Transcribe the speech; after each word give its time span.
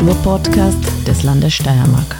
Kulturpodcast 0.00 1.06
des 1.06 1.24
Landes 1.24 1.52
Steiermark. 1.52 2.16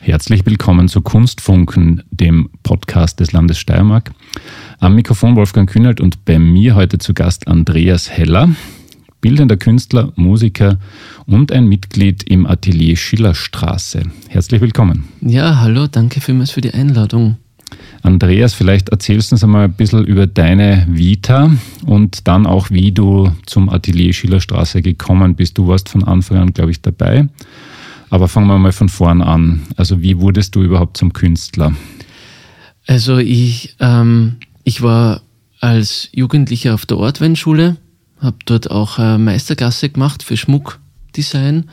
Herzlich 0.00 0.44
willkommen 0.44 0.88
zu 0.88 1.00
Kunstfunken, 1.00 2.02
dem 2.10 2.50
Podcast 2.64 3.20
des 3.20 3.30
Landes 3.30 3.58
Steiermark. 3.58 4.10
Am 4.80 4.96
Mikrofon 4.96 5.36
Wolfgang 5.36 5.70
Kühnert 5.70 6.00
und 6.00 6.24
bei 6.24 6.40
mir 6.40 6.74
heute 6.74 6.98
zu 6.98 7.14
Gast 7.14 7.46
Andreas 7.46 8.10
Heller, 8.10 8.48
bildender 9.20 9.56
Künstler, 9.56 10.12
Musiker 10.16 10.80
und 11.26 11.52
ein 11.52 11.68
Mitglied 11.68 12.24
im 12.24 12.46
Atelier 12.46 12.96
Schillerstraße. 12.96 14.02
Herzlich 14.28 14.60
willkommen. 14.60 15.04
Ja, 15.20 15.60
hallo, 15.60 15.86
danke 15.86 16.20
vielmals 16.20 16.50
für 16.50 16.62
die 16.62 16.74
Einladung. 16.74 17.36
Andreas, 18.02 18.54
vielleicht 18.54 18.90
erzählst 18.90 19.30
du 19.30 19.34
uns 19.34 19.44
einmal 19.44 19.64
ein 19.64 19.72
bisschen 19.72 20.04
über 20.04 20.26
deine 20.26 20.86
Vita 20.88 21.50
und 21.84 22.28
dann 22.28 22.46
auch, 22.46 22.70
wie 22.70 22.92
du 22.92 23.32
zum 23.46 23.68
Atelier 23.68 24.12
Schillerstraße 24.12 24.80
gekommen 24.80 25.34
bist. 25.34 25.58
Du 25.58 25.66
warst 25.66 25.88
von 25.88 26.04
Anfang 26.04 26.38
an, 26.38 26.54
glaube 26.54 26.70
ich, 26.70 26.80
dabei. 26.80 27.28
Aber 28.08 28.28
fangen 28.28 28.46
wir 28.46 28.58
mal 28.58 28.72
von 28.72 28.88
vorn 28.88 29.22
an. 29.22 29.62
Also 29.76 30.02
wie 30.02 30.20
wurdest 30.20 30.54
du 30.54 30.62
überhaupt 30.62 30.96
zum 30.96 31.12
Künstler? 31.12 31.74
Also 32.86 33.18
ich, 33.18 33.74
ähm, 33.80 34.36
ich 34.62 34.82
war 34.82 35.22
als 35.60 36.08
Jugendlicher 36.12 36.74
auf 36.74 36.86
der 36.86 36.98
Ortweinschule, 36.98 37.76
habe 38.20 38.36
dort 38.44 38.70
auch 38.70 39.00
äh, 39.00 39.18
Meisterklasse 39.18 39.88
gemacht 39.88 40.22
für 40.22 40.36
Schmuckdesign 40.36 41.68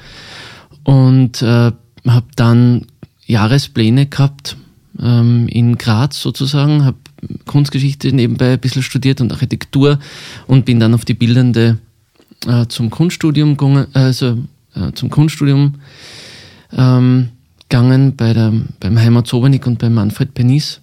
und 0.84 1.44
äh, 1.44 1.72
habe 2.08 2.26
dann 2.36 2.88
Jahrespläne 3.26 4.08
gehabt 4.08 4.58
ähm, 4.99 5.47
in 5.47 5.77
Graz 5.77 6.22
sozusagen, 6.22 6.86
habe 6.86 6.97
Kunstgeschichte 7.45 8.11
nebenbei 8.13 8.53
ein 8.53 8.59
bisschen 8.59 8.83
studiert 8.83 9.22
und 9.22 9.31
Architektur 9.31 9.99
und 10.47 10.66
bin 10.66 10.80
dann 10.80 10.94
auf 10.94 11.05
die 11.05 11.13
Bildende 11.13 11.77
äh, 12.47 12.67
zum 12.67 12.89
Kunststudium 12.89 13.58
gegangen, 13.58 13.88
also 13.94 14.39
äh, 14.75 14.91
zum 14.94 15.09
Kunststudium 15.09 15.75
ähm, 16.71 17.30
gegangen 17.69 18.16
bei 18.16 18.33
der, 18.33 18.53
beim 18.80 18.99
Heimat 18.99 19.27
Sobernick 19.27 19.66
und 19.66 19.80
beim 19.80 19.94
Manfred 19.94 20.33
Penis 20.33 20.81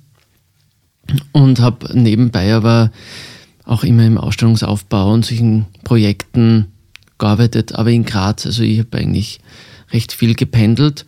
und 1.33 1.61
habe 1.61 1.97
nebenbei 1.99 2.55
aber 2.55 2.91
auch 3.65 3.85
immer 3.85 4.05
im 4.05 4.19
Ausstellungsaufbau 4.19 5.13
und 5.13 5.25
solchen 5.25 5.67
Projekten 5.85 6.67
gearbeitet, 7.19 7.75
aber 7.75 7.91
in 7.91 8.05
Graz. 8.05 8.47
Also 8.47 8.63
ich 8.63 8.81
habe 8.81 8.99
eigentlich 8.99 9.41
recht 9.93 10.13
viel 10.13 10.35
gependelt. 10.35 11.07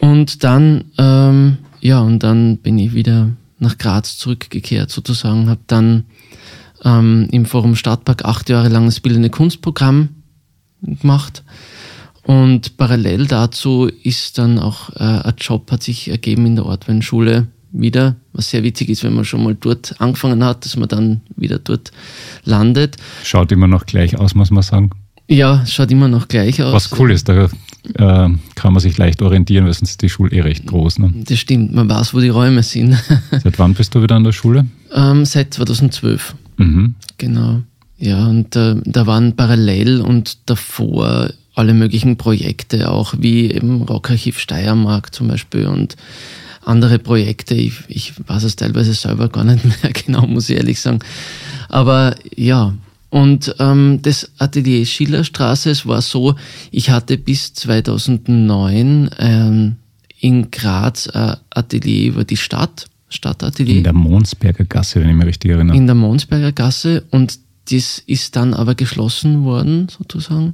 Und 0.00 0.44
dann, 0.44 0.84
ähm, 0.98 1.58
ja, 1.86 2.00
und 2.00 2.24
dann 2.24 2.58
bin 2.58 2.78
ich 2.80 2.94
wieder 2.94 3.30
nach 3.60 3.78
Graz 3.78 4.18
zurückgekehrt 4.18 4.90
sozusagen, 4.90 5.48
habe 5.48 5.60
dann 5.68 6.04
ähm, 6.84 7.28
im 7.30 7.46
Forum 7.46 7.76
Stadtpark 7.76 8.24
acht 8.24 8.48
Jahre 8.48 8.68
lang 8.68 8.86
das 8.86 8.98
bildende 8.98 9.30
Kunstprogramm 9.30 10.08
gemacht 10.82 11.44
und 12.24 12.76
parallel 12.76 13.28
dazu 13.28 13.88
ist 14.02 14.36
dann 14.36 14.58
auch 14.58 14.90
äh, 14.96 15.28
ein 15.28 15.34
Job 15.38 15.70
hat 15.70 15.84
sich 15.84 16.08
ergeben 16.08 16.44
in 16.46 16.56
der 16.56 16.66
Ortweinschule 16.66 17.46
wieder, 17.70 18.16
was 18.32 18.50
sehr 18.50 18.64
witzig 18.64 18.88
ist, 18.88 19.04
wenn 19.04 19.14
man 19.14 19.24
schon 19.24 19.44
mal 19.44 19.54
dort 19.54 20.00
angefangen 20.00 20.42
hat, 20.42 20.64
dass 20.64 20.76
man 20.76 20.88
dann 20.88 21.20
wieder 21.36 21.60
dort 21.60 21.92
landet. 22.44 22.96
Schaut 23.22 23.52
immer 23.52 23.68
noch 23.68 23.86
gleich 23.86 24.18
aus, 24.18 24.34
muss 24.34 24.50
man 24.50 24.64
sagen. 24.64 24.90
Ja, 25.28 25.64
schaut 25.66 25.90
immer 25.90 26.08
noch 26.08 26.28
gleich 26.28 26.62
aus. 26.62 26.72
Was 26.72 26.98
cool 26.98 27.10
ist, 27.10 27.28
da 27.28 27.44
äh, 27.44 27.48
kann 27.94 28.72
man 28.72 28.80
sich 28.80 28.96
leicht 28.96 29.22
orientieren, 29.22 29.66
weil 29.66 29.72
sonst 29.74 29.90
ist 29.90 30.02
die 30.02 30.08
Schule 30.08 30.30
eh 30.30 30.40
recht 30.40 30.66
groß. 30.66 31.00
Ne? 31.00 31.12
Das 31.26 31.38
stimmt, 31.38 31.74
man 31.74 31.88
weiß, 31.88 32.14
wo 32.14 32.20
die 32.20 32.28
Räume 32.28 32.62
sind. 32.62 32.96
Seit 33.30 33.58
wann 33.58 33.74
bist 33.74 33.94
du 33.94 34.02
wieder 34.02 34.14
an 34.14 34.24
der 34.24 34.32
Schule? 34.32 34.66
Ähm, 34.92 35.24
seit 35.24 35.54
2012. 35.54 36.34
Mhm. 36.58 36.94
Genau. 37.18 37.62
Ja, 37.98 38.26
und 38.26 38.54
äh, 38.56 38.76
da 38.84 39.06
waren 39.06 39.34
parallel 39.36 40.00
und 40.00 40.38
davor 40.46 41.30
alle 41.54 41.72
möglichen 41.72 42.16
Projekte, 42.16 42.90
auch 42.90 43.14
wie 43.18 43.50
eben 43.50 43.82
Rockarchiv 43.82 44.38
Steiermark 44.38 45.14
zum 45.14 45.28
Beispiel 45.28 45.66
und 45.66 45.96
andere 46.62 46.98
Projekte. 46.98 47.54
Ich, 47.54 47.80
ich 47.88 48.12
weiß 48.26 48.44
es 48.44 48.56
teilweise 48.56 48.92
selber 48.92 49.28
gar 49.28 49.44
nicht 49.44 49.64
mehr 49.82 49.92
genau, 49.92 50.26
muss 50.26 50.50
ich 50.50 50.56
ehrlich 50.56 50.80
sagen. 50.80 50.98
Aber 51.68 52.14
ja, 52.34 52.74
und 53.16 53.54
ähm, 53.60 54.00
das 54.02 54.30
Atelier 54.36 54.84
Schillerstraße, 54.84 55.70
es 55.70 55.86
war 55.86 56.02
so, 56.02 56.34
ich 56.70 56.90
hatte 56.90 57.16
bis 57.16 57.54
2009 57.54 59.08
ähm, 59.18 59.76
in 60.20 60.50
Graz 60.50 61.08
ein 61.08 61.38
Atelier 61.48 62.08
über 62.08 62.24
die 62.24 62.36
Stadt, 62.36 62.84
Stadtatelier. 63.08 63.78
In 63.78 63.84
der 63.84 63.94
Monsberger 63.94 64.66
Gasse, 64.66 65.00
wenn 65.00 65.08
ich 65.08 65.16
mich 65.16 65.28
richtig 65.28 65.50
erinnere. 65.50 65.74
In 65.74 65.86
der 65.86 65.94
Monsberger 65.94 66.52
Gasse 66.52 67.04
und 67.10 67.38
das 67.70 68.00
ist 68.00 68.36
dann 68.36 68.52
aber 68.52 68.74
geschlossen 68.74 69.44
worden, 69.44 69.88
sozusagen. 69.88 70.52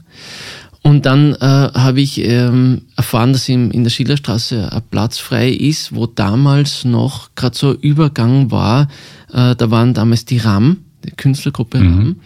Und 0.83 1.05
dann 1.05 1.35
äh, 1.35 1.39
habe 1.41 2.01
ich 2.01 2.25
ähm, 2.25 2.83
erfahren, 2.97 3.33
dass 3.33 3.49
in, 3.49 3.73
in 3.73 3.83
der 3.83 3.91
Schillerstraße 3.91 4.73
ein 4.73 4.83
Platz 4.89 5.19
frei 5.19 5.51
ist, 5.51 5.97
wo 5.97 6.07
damals 6.07 6.85
noch 6.85 7.35
gerade 7.35 7.59
so 7.59 7.73
Übergang 7.73 8.53
war. 8.53 8.87
Äh, 9.33 9.57
da 9.57 9.71
waren 9.73 9.95
damals 9.95 10.27
die 10.27 10.39
RAM, 10.39 10.79
Künstlergruppe 11.17 11.79
mhm. 11.79 11.99
RAM. 11.99 12.17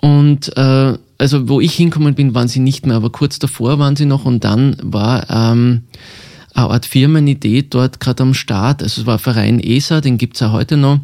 Und 0.00 0.56
äh, 0.56 0.98
also 1.18 1.48
wo 1.48 1.60
ich 1.60 1.74
hinkommen 1.74 2.14
bin, 2.14 2.34
waren 2.34 2.48
sie 2.48 2.60
nicht 2.60 2.86
mehr, 2.86 2.96
aber 2.96 3.10
kurz 3.10 3.38
davor 3.38 3.78
waren 3.78 3.96
sie 3.96 4.04
noch 4.04 4.24
und 4.24 4.44
dann 4.44 4.76
war 4.82 5.30
ähm, 5.30 5.84
eine 6.54 6.70
Art 6.70 6.86
Firmenidee 6.86 7.62
dort 7.62 8.00
gerade 8.00 8.22
am 8.22 8.34
Start. 8.34 8.82
Also 8.82 9.02
es 9.02 9.06
war 9.06 9.18
Verein 9.18 9.60
ESA, 9.60 10.00
den 10.00 10.18
gibt's 10.18 10.40
ja 10.40 10.52
heute 10.52 10.76
noch. 10.76 11.00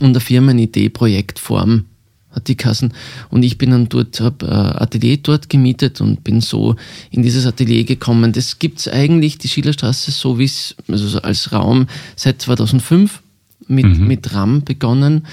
Und 0.00 0.08
eine 0.08 0.20
Firmenidee 0.20 0.88
Projektform 0.88 1.84
hat 2.30 2.48
die 2.48 2.56
Kassen. 2.56 2.92
Und 3.30 3.42
ich 3.42 3.56
bin 3.56 3.70
dann 3.70 3.88
dort, 3.88 4.20
habe 4.20 4.46
äh, 4.46 4.50
Atelier 4.50 5.16
dort 5.18 5.48
gemietet 5.48 6.00
und 6.00 6.22
bin 6.22 6.40
so 6.40 6.76
in 7.10 7.22
dieses 7.22 7.46
Atelier 7.46 7.84
gekommen. 7.84 8.32
Das 8.32 8.58
gibt's 8.58 8.88
eigentlich, 8.88 9.38
die 9.38 9.48
Schillerstraße, 9.48 10.10
so 10.10 10.38
wie 10.38 10.44
es, 10.44 10.76
also 10.88 11.18
als 11.20 11.52
Raum 11.52 11.86
seit 12.14 12.42
2005 12.42 13.22
mit, 13.68 13.86
mhm. 13.86 14.06
mit 14.06 14.34
RAM 14.34 14.64
begonnen 14.64 15.26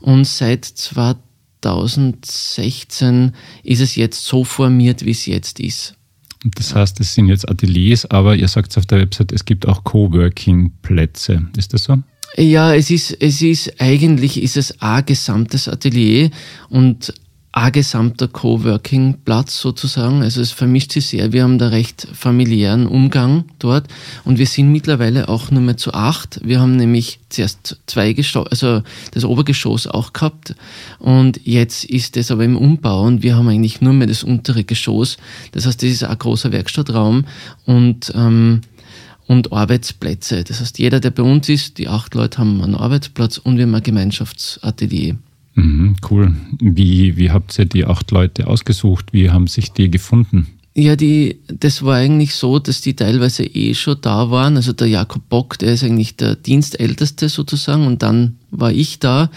und 0.00 0.26
seit 0.26 0.64
2016 0.64 3.32
ist 3.62 3.80
es 3.80 3.96
jetzt 3.96 4.24
so 4.24 4.44
formiert, 4.44 5.04
wie 5.04 5.10
es 5.10 5.26
jetzt 5.26 5.60
ist. 5.60 5.94
Das 6.44 6.74
heißt, 6.74 7.00
es 7.00 7.12
sind 7.14 7.28
jetzt 7.28 7.46
Ateliers, 7.48 8.06
aber 8.06 8.34
ihr 8.34 8.48
sagt 8.48 8.76
auf 8.78 8.86
der 8.86 8.98
Website, 8.98 9.30
es 9.32 9.44
gibt 9.44 9.68
auch 9.68 9.84
Coworking-Plätze. 9.84 11.46
Ist 11.56 11.74
das 11.74 11.84
so? 11.84 11.98
Ja, 12.36 12.74
es 12.74 12.90
ist, 12.90 13.16
es 13.20 13.42
ist, 13.42 13.80
eigentlich 13.80 14.42
ist 14.42 14.56
es 14.56 14.80
ein 14.80 15.04
gesamtes 15.04 15.68
Atelier 15.68 16.30
und 16.68 17.12
ein 17.52 17.72
gesamter 17.72 18.28
Coworking-Platz 18.28 19.60
sozusagen. 19.60 20.22
Also 20.22 20.40
es 20.40 20.52
vermischt 20.52 20.92
sich 20.92 21.06
sehr. 21.08 21.32
Wir 21.32 21.42
haben 21.42 21.58
da 21.58 21.68
recht 21.68 22.06
familiären 22.12 22.86
Umgang 22.86 23.44
dort 23.58 23.88
und 24.24 24.38
wir 24.38 24.46
sind 24.46 24.70
mittlerweile 24.70 25.28
auch 25.28 25.50
nur 25.50 25.60
mehr 25.60 25.76
zu 25.76 25.92
acht. 25.92 26.40
Wir 26.44 26.60
haben 26.60 26.76
nämlich 26.76 27.18
zuerst 27.28 27.80
zwei 27.86 28.12
Geschoss, 28.12 28.46
also 28.48 28.82
das 29.10 29.24
Obergeschoss 29.24 29.88
auch 29.88 30.12
gehabt 30.12 30.54
und 31.00 31.40
jetzt 31.44 31.84
ist 31.84 32.16
es 32.16 32.30
aber 32.30 32.44
im 32.44 32.56
Umbau 32.56 33.02
und 33.02 33.24
wir 33.24 33.34
haben 33.34 33.48
eigentlich 33.48 33.80
nur 33.80 33.94
mehr 33.94 34.06
das 34.06 34.22
untere 34.22 34.62
Geschoss. 34.62 35.16
Das 35.50 35.66
heißt, 35.66 35.82
das 35.82 35.90
ist 35.90 36.04
ein 36.04 36.18
großer 36.18 36.52
Werkstattraum 36.52 37.24
und 37.66 38.12
ähm, 38.14 38.60
und 39.26 39.52
Arbeitsplätze. 39.52 40.42
Das 40.42 40.60
heißt, 40.60 40.80
jeder, 40.80 40.98
der 40.98 41.10
bei 41.10 41.22
uns 41.22 41.48
ist, 41.48 41.78
die 41.78 41.86
acht 41.86 42.16
Leute 42.16 42.38
haben 42.38 42.60
einen 42.62 42.74
Arbeitsplatz 42.74 43.38
und 43.38 43.58
wir 43.58 43.62
haben 43.62 43.74
ein 43.76 43.82
Gemeinschaftsatelier. 43.82 45.18
Mhm, 45.54 45.96
cool. 46.10 46.34
Wie, 46.58 47.16
wie 47.16 47.30
habt 47.30 47.58
ihr 47.58 47.66
die 47.66 47.84
acht 47.84 48.10
Leute 48.10 48.46
ausgesucht? 48.46 49.12
Wie 49.12 49.30
haben 49.30 49.46
sich 49.46 49.72
die 49.72 49.90
gefunden? 49.90 50.46
Ja, 50.74 50.94
die, 50.94 51.40
das 51.48 51.82
war 51.82 51.96
eigentlich 51.96 52.34
so, 52.34 52.58
dass 52.60 52.80
die 52.80 52.94
teilweise 52.94 53.44
eh 53.44 53.74
schon 53.74 53.98
da 54.00 54.30
waren. 54.30 54.56
Also 54.56 54.72
der 54.72 54.86
Jakob 54.86 55.28
Bock, 55.28 55.58
der 55.58 55.74
ist 55.74 55.82
eigentlich 55.82 56.16
der 56.16 56.36
Dienstälteste 56.36 57.28
sozusagen 57.28 57.86
und 57.86 58.02
dann 58.02 58.36
war 58.50 58.70
ich 58.70 59.00
da. 59.00 59.30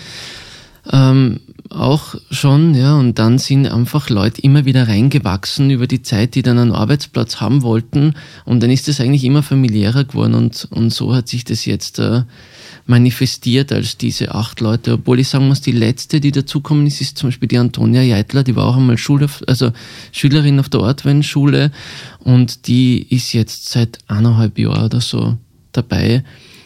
Ähm, 0.92 1.39
auch 1.69 2.15
schon, 2.30 2.75
ja, 2.75 2.98
und 2.98 3.18
dann 3.18 3.39
sind 3.39 3.68
einfach 3.68 4.10
Leute 4.10 4.42
immer 4.42 4.65
wieder 4.65 4.88
reingewachsen 4.88 5.69
über 5.71 5.88
die 5.88 6.01
Zeit, 6.01 6.36
die 6.36 6.44
dann 6.44 6.60
einen 6.60 6.71
Arbeitsplatz 6.71 7.38
haben 7.38 7.63
wollten. 7.63 8.13
Und 8.45 8.62
dann 8.62 8.69
ist 8.69 8.88
das 8.88 9.00
eigentlich 9.00 9.24
immer 9.24 9.44
familiärer 9.44 10.04
geworden 10.04 10.36
und, 10.36 10.68
und 10.71 10.94
so 10.94 11.15
hat 11.15 11.27
sich 11.27 11.45
das 11.45 11.65
jetzt 11.65 12.00
äh, 12.00 12.24
manifestiert 12.86 13.72
als 13.72 13.98
diese 13.98 14.34
acht 14.34 14.60
Leute. 14.60 14.94
Obwohl 14.94 15.20
ich 15.20 15.30
sagen 15.30 15.48
muss, 15.48 15.62
die 15.62 15.72
letzte, 15.72 16.20
die 16.20 16.32
dazukommen 16.32 16.86
ist, 16.86 17.02
ist 17.02 17.18
zum 17.18 17.30
Beispiel 17.30 17.48
die 17.48 17.58
Antonia 17.58 18.02
Jeitler, 18.02 18.44
die 18.44 18.56
war 18.56 18.66
auch 18.66 18.78
einmal 18.78 18.98
Schule, 18.98 19.30
also 19.48 19.72
Schülerin 20.12 20.60
auf 20.60 20.70
der 20.70 20.82
Ortweinschule 20.82 21.72
und 22.20 22.68
die 22.68 23.02
ist 23.10 23.34
jetzt 23.34 23.70
seit 23.70 24.00
eineinhalb 24.08 24.58
Jahren 24.58 24.86
oder 24.86 25.02
so 25.02 25.38
dabei. 25.72 26.24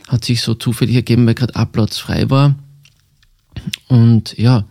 Hat 0.07 0.23
sich 0.23 0.41
so 0.41 0.53
zufällig 0.53 0.95
ergeben, 0.95 1.25
weil 1.27 1.35
gerade 1.35 1.55
Abplatz 1.55 1.97
frei 1.97 2.29
war. 2.29 2.55
Und 3.87 4.37
ja, 4.37 4.65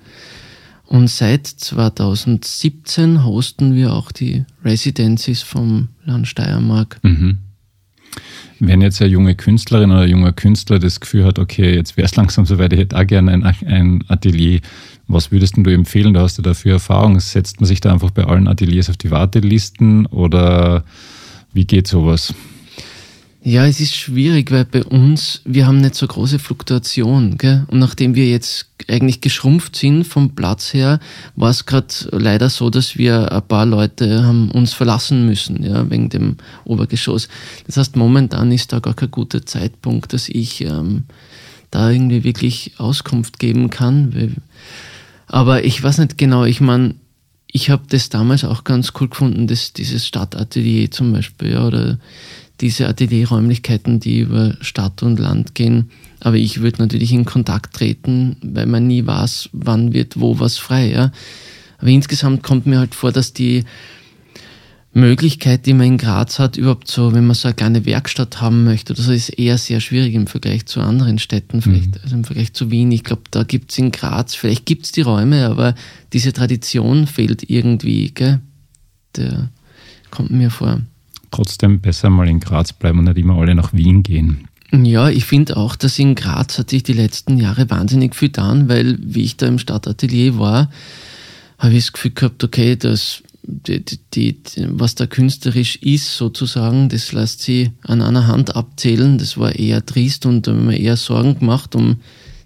und 0.87 1.09
seit 1.09 1.47
2017 1.47 3.25
hosten 3.25 3.75
wir 3.75 3.93
auch 3.93 4.13
die 4.13 4.45
Residencies 4.65 5.43
vom 5.43 5.89
Land 6.05 6.29
Steiermark. 6.29 7.01
Mhm. 7.03 7.39
Wenn 8.59 8.81
jetzt 8.81 9.03
eine 9.03 9.11
junge 9.11 9.35
Künstlerin 9.35 9.91
oder 9.91 10.01
ein 10.01 10.11
junger 10.11 10.33
Künstler 10.33 10.79
das 10.79 11.01
Gefühl 11.01 11.25
hat, 11.25 11.39
okay, 11.39 11.75
jetzt 11.75 11.97
wäre 11.97 12.07
es 12.07 12.17
langsam 12.17 12.47
soweit, 12.47 12.73
ich 12.73 12.79
hätte 12.79 12.99
auch 12.99 13.07
gerne 13.07 13.33
ein, 13.33 13.45
ein 13.45 14.05
Atelier, 14.09 14.61
was 15.09 15.31
würdest 15.31 15.57
du 15.57 15.71
empfehlen? 15.71 16.15
Da 16.15 16.23
hast 16.23 16.39
du 16.39 16.43
dafür 16.43 16.75
Erfahrung. 16.75 17.21
Setzt 17.21 17.61
man 17.61 17.67
sich 17.67 17.81
da 17.81 17.93
einfach 17.93 18.11
bei 18.11 18.25
allen 18.25 18.49
Ateliers 18.49 18.91
auf 18.91 18.97
die 18.97 19.11
Wartelisten 19.11 20.07
oder 20.07 20.85
wie 21.53 21.67
geht 21.67 21.87
sowas? 21.87 22.35
Ja, 23.49 23.65
es 23.65 23.79
ist 23.79 23.95
schwierig, 23.95 24.51
weil 24.51 24.65
bei 24.65 24.83
uns, 24.83 25.41
wir 25.45 25.69
haben 25.69 25.81
nicht 25.81 25.95
so 25.95 26.05
große 26.05 26.41
Fluktuation. 26.41 27.39
Gell? 27.39 27.65
Und 27.69 27.79
nachdem 27.79 28.17
wir 28.17 28.29
jetzt 28.29 28.67
eigentlich 28.89 29.21
geschrumpft 29.21 29.77
sind 29.77 30.03
vom 30.03 30.35
Platz 30.35 30.75
her, 30.75 30.99
war 31.37 31.51
es 31.51 31.65
gerade 31.65 31.87
leider 32.11 32.51
so, 32.51 32.71
dass 32.71 32.99
wir 32.99 33.31
ein 33.31 33.47
paar 33.47 33.65
Leute 33.65 34.25
haben 34.25 34.51
uns 34.51 34.73
verlassen 34.73 35.27
müssen, 35.27 35.63
ja, 35.63 35.89
wegen 35.89 36.09
dem 36.09 36.39
Obergeschoss. 36.65 37.29
Das 37.69 37.77
heißt, 37.77 37.95
momentan 37.95 38.51
ist 38.51 38.73
da 38.73 38.81
gar 38.81 38.95
kein 38.95 39.13
guter 39.13 39.47
Zeitpunkt, 39.47 40.13
dass 40.13 40.29
ich 40.29 40.63
ähm, 40.63 41.05
da 41.71 41.89
irgendwie 41.89 42.25
wirklich 42.25 42.73
Auskunft 42.79 43.39
geben 43.39 43.71
kann. 43.71 44.43
Aber 45.29 45.63
ich 45.63 45.81
weiß 45.81 45.99
nicht 45.99 46.19
genau, 46.19 46.47
ich 46.47 46.61
meine, 46.61 46.97
ich 47.47 47.71
habe 47.71 47.85
das 47.89 48.09
damals 48.09 48.43
auch 48.43 48.65
ganz 48.65 48.93
cool 49.01 49.09
gefunden, 49.09 49.47
dass 49.47 49.73
dieses 49.73 50.05
Stadtatelier 50.05 50.91
zum 50.91 51.13
Beispiel, 51.13 51.53
ja, 51.53 51.65
oder 51.65 51.99
diese 52.61 52.89
Atelierräumlichkeiten, 52.89 54.01
die 54.01 54.21
über 54.21 54.57
Stadt 54.61 55.03
und 55.03 55.19
Land 55.19 55.55
gehen. 55.55 55.91
Aber 56.21 56.37
ich 56.37 56.61
würde 56.61 56.83
natürlich 56.83 57.13
in 57.13 57.25
Kontakt 57.25 57.75
treten, 57.75 58.37
weil 58.43 58.67
man 58.67 58.87
nie 58.87 59.07
weiß, 59.07 59.51
wann 59.53 59.93
wird 59.93 60.19
wo 60.19 60.41
was 60.41 60.57
frei. 60.57 60.91
Ja. 60.91 61.13
Aber 61.79 61.89
insgesamt 61.89 62.43
kommt 62.43 62.67
mir 62.67 62.79
halt 62.79 62.95
vor, 62.95 63.13
dass 63.13 63.33
die 63.33 63.65
Möglichkeit, 64.97 65.67
die 65.67 65.75
man 65.75 65.87
in 65.89 65.99
Graz 65.99 66.39
hat, 66.39 66.57
überhaupt 66.57 66.89
so, 66.89 67.13
wenn 67.13 67.27
man 67.27 67.35
so 67.35 67.49
eine 67.49 67.55
kleine 67.55 67.85
Werkstatt 67.85 68.41
haben 68.41 68.65
möchte 68.65 68.95
so, 68.95 69.13
ist 69.13 69.29
eher 69.29 69.59
sehr 69.59 69.81
schwierig 69.81 70.15
im 70.15 70.27
Vergleich 70.27 70.65
zu 70.65 70.81
anderen 70.81 71.19
Städten, 71.19 71.61
vielleicht, 71.61 71.97
mhm. 71.97 72.01
also 72.03 72.17
im 72.17 72.25
Vergleich 72.25 72.55
zu 72.55 72.71
Wien. 72.71 72.91
Ich 72.93 73.05
glaube, 73.05 73.23
da 73.31 73.43
gibt 73.43 73.73
es 73.73 73.79
in 73.79 73.93
Graz, 73.93 74.35
vielleicht 74.35 74.65
gibt 74.65 74.87
es 74.87 74.93
die 74.93 75.03
Räume, 75.03 75.47
aber 75.47 75.75
diese 76.15 76.33
Tradition 76.33 77.07
fehlt 77.07 77.49
irgendwie, 77.51 78.11
gell? 78.13 78.41
Der 79.17 79.51
kommt 80.11 80.31
mir 80.31 80.51
vor 80.51 80.81
trotzdem 81.37 81.81
besser 81.81 82.11
mal 82.11 82.29
in 82.29 82.41
Graz 82.41 82.73
bleiben 82.73 82.99
und 82.99 83.05
nicht 83.05 83.19
immer 83.19 83.39
alle 83.39 83.55
nach 83.55 83.73
Wien 83.73 84.03
gehen. 84.03 84.49
Ja, 84.73 85.09
ich 85.09 85.25
finde 85.25 85.57
auch, 85.57 85.77
dass 85.77 85.99
in 85.99 86.15
Graz 86.15 86.59
hat 86.59 86.71
sich 86.71 86.83
die 86.83 86.93
letzten 86.93 87.37
Jahre 87.39 87.71
wahnsinnig 87.71 88.15
viel 88.15 88.29
getan, 88.29 88.69
weil 88.69 88.99
wie 89.01 89.23
ich 89.23 89.37
da 89.37 89.47
im 89.47 89.59
Stadtatelier 89.59 90.39
war, 90.39 90.71
habe 91.59 91.75
ich 91.75 91.85
das 91.85 91.93
Gefühl 91.93 92.11
gehabt, 92.13 92.43
okay, 92.43 92.77
das, 92.77 93.23
die, 93.43 93.85
die, 94.13 94.37
was 94.57 94.95
da 94.97 95.07
künstlerisch 95.07 95.77
ist, 95.77 96.17
sozusagen, 96.17 96.89
das 96.89 97.13
lässt 97.13 97.43
sie 97.43 97.71
an 97.83 98.03
einer 98.03 98.27
Hand 98.27 98.57
abzählen. 98.57 99.19
Das 99.19 99.39
war 99.39 99.55
eher 99.55 99.87
trist 99.87 100.27
und 100.27 100.47
da 100.47 100.53
haben 100.53 100.69
wir 100.69 100.79
eher 100.79 100.97
Sorgen 100.97 101.39
gemacht 101.39 101.75
um 101.75 102.01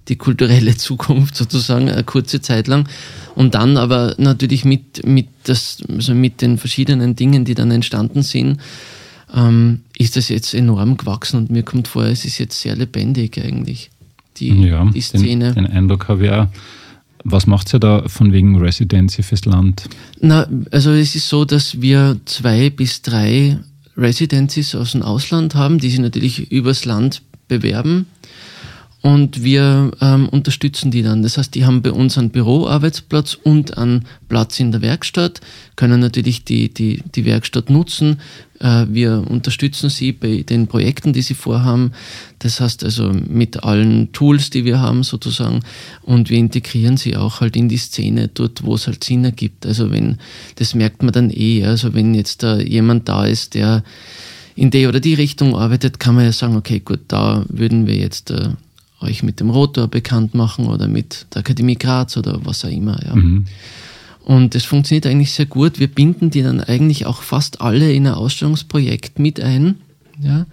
die 0.09 0.17
kulturelle 0.17 0.77
Zukunft 0.77 1.37
sozusagen 1.37 1.89
eine 1.89 2.05
kurze 2.05 2.41
Zeit 2.41 2.67
lang. 2.67 2.89
Und 3.35 3.55
dann 3.55 3.77
aber 3.77 4.15
natürlich 4.19 4.65
mit, 4.65 5.07
mit, 5.07 5.29
das, 5.45 5.79
also 5.89 6.15
mit 6.15 6.43
den 6.43 6.59
verschiedenen 6.59 7.17
Dingen, 7.17 7.45
die 7.45 7.55
dann 7.55 7.71
entstanden 7.71 8.23
sind, 8.23 8.59
ähm, 9.35 9.81
ist 9.97 10.17
das 10.17 10.29
jetzt 10.29 10.55
enorm 10.55 10.97
gewachsen 10.97 11.37
und 11.37 11.51
mir 11.51 11.63
kommt 11.63 11.89
vor, 11.89 12.05
es 12.05 12.25
ist 12.25 12.39
jetzt 12.39 12.61
sehr 12.61 12.75
lebendig 12.75 13.41
eigentlich, 13.43 13.91
die, 14.37 14.49
ja, 14.67 14.85
die 14.85 15.01
Szene. 15.01 15.55
Den, 15.55 15.65
den 15.65 15.73
Eindruck 15.73 16.09
habe 16.09 16.25
ich 16.25 16.31
auch. 16.33 16.47
Was 17.23 17.47
macht 17.47 17.73
ihr 17.75 17.81
da 17.81 18.09
von 18.09 18.33
wegen 18.33 18.59
Residency 18.59 19.23
fürs 19.23 19.45
Land? 19.45 19.85
Na, 20.21 20.49
also 20.71 20.91
es 20.91 21.15
ist 21.15 21.29
so, 21.29 21.45
dass 21.45 21.83
wir 21.83 22.19
zwei 22.25 22.71
bis 22.71 23.03
drei 23.03 23.59
Residencies 23.95 24.75
aus 24.75 24.93
dem 24.93 25.03
Ausland 25.03 25.55
haben, 25.55 25.79
die 25.79 25.91
sich 25.91 25.99
natürlich 25.99 26.51
übers 26.51 26.87
Land 26.87 27.21
bewerben 27.47 28.07
und 29.03 29.43
wir 29.43 29.93
ähm, 30.01 30.29
unterstützen 30.29 30.91
die 30.91 31.03
dann. 31.03 31.23
Das 31.23 31.39
heißt, 31.39 31.55
die 31.55 31.65
haben 31.65 31.81
bei 31.81 31.91
uns 31.91 32.19
einen 32.19 32.31
Büroarbeitsplatz 32.31 33.35
und 33.35 33.79
einen 33.79 34.05
Platz 34.29 34.61
in 34.61 34.73
der 34.73 34.83
Werkstatt, 34.83 35.41
können 35.77 36.01
natürlich 36.01 36.45
die, 36.45 36.73
die, 36.73 37.03
die 37.15 37.25
Werkstatt 37.25 37.71
nutzen. 37.71 38.21
Äh, 38.59 38.87
wir 38.91 39.25
unterstützen 39.27 39.89
sie 39.89 40.13
bei 40.13 40.43
den 40.43 40.67
Projekten, 40.67 41.15
die 41.15 41.23
sie 41.23 41.33
vorhaben. 41.33 41.93
Das 42.41 42.61
heißt 42.61 42.85
also 42.85 43.11
mit 43.11 43.65
allen 43.65 44.13
Tools, 44.13 44.51
die 44.51 44.67
wir 44.67 44.81
haben 44.81 45.03
sozusagen. 45.03 45.61
Und 46.03 46.29
wir 46.29 46.37
integrieren 46.37 46.99
sie 46.99 47.17
auch 47.17 47.41
halt 47.41 47.57
in 47.57 47.71
die 47.71 47.79
Szene 47.79 48.29
dort, 48.29 48.65
wo 48.65 48.75
es 48.75 48.87
halt 48.87 49.03
Sinn 49.03 49.25
ergibt. 49.25 49.65
Also 49.65 49.91
wenn, 49.91 50.19
das 50.57 50.75
merkt 50.75 51.03
man 51.03 51.13
dann 51.13 51.31
eh. 51.31 51.65
Also 51.65 51.95
wenn 51.95 52.13
jetzt 52.13 52.43
da 52.43 52.59
jemand 52.59 53.09
da 53.09 53.25
ist, 53.25 53.55
der 53.55 53.83
in 54.57 54.71
die 54.71 54.87
oder 54.87 55.01
die 55.01 55.15
Richtung 55.15 55.57
arbeitet, 55.57 55.99
kann 55.99 56.17
man 56.17 56.25
ja 56.25 56.33
sagen, 56.33 56.57
okay, 56.57 56.81
gut, 56.81 57.01
da 57.09 57.47
würden 57.49 57.87
wir 57.87 57.97
jetzt 57.97 58.31
äh, 58.31 58.51
euch 59.01 59.23
mit 59.23 59.41
dem 59.41 59.51
Rotor 59.51 59.89
bekannt 59.89 60.35
machen 60.35 60.67
oder 60.67 60.89
mit 60.89 61.27
der 61.35 61.41
Akademie 61.41 61.77
Graz 61.77 62.17
oder 62.17 62.45
was 62.45 62.65
auch 62.65 62.71
immer. 62.71 63.01
Ja. 63.05 63.15
Mhm. 63.15 63.47
Und 64.25 64.55
das 64.55 64.65
funktioniert 64.65 65.07
eigentlich 65.07 65.33
sehr 65.33 65.47
gut. 65.47 65.81
Wir 65.81 65.89
binden 65.89 66.31
die 66.31 66.43
dann 66.43 66.61
eigentlich 66.61 67.07
auch 67.07 67.23
fast 67.23 67.61
alle 67.61 67.93
in 67.93 68.07
ein 68.07 68.15
Ausstellungsprojekt 68.15 69.19
mit 69.19 69.41
ein. 69.41 69.77
Ja. 70.21 70.47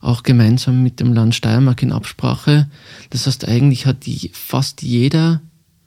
Auch 0.00 0.22
gemeinsam 0.22 0.82
mit 0.82 1.00
dem 1.00 1.12
Land 1.12 1.34
Steiermark 1.34 1.82
in 1.82 1.92
Absprache. 1.92 2.68
Das 3.10 3.26
heißt, 3.26 3.48
eigentlich 3.48 3.86
hat 3.86 4.06
die, 4.06 4.30
fast 4.32 4.82
jeder 4.82 5.40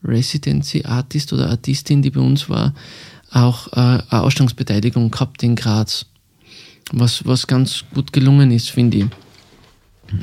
Residency 0.04 0.84
Artist 0.84 1.32
oder 1.32 1.50
Artistin, 1.50 2.02
die 2.02 2.10
bei 2.10 2.20
uns 2.20 2.50
war, 2.50 2.74
auch 3.32 3.72
äh, 3.74 4.02
eine 4.10 4.24
Ausstellungsbeteiligung 4.24 5.12
gehabt 5.12 5.44
in 5.44 5.56
Graz. 5.56 6.08
Was, 6.92 7.26
was 7.26 7.48
ganz 7.48 7.86
gut 7.94 8.12
gelungen 8.12 8.52
ist, 8.52 8.72
finde 8.72 8.98
ich. 8.98 9.06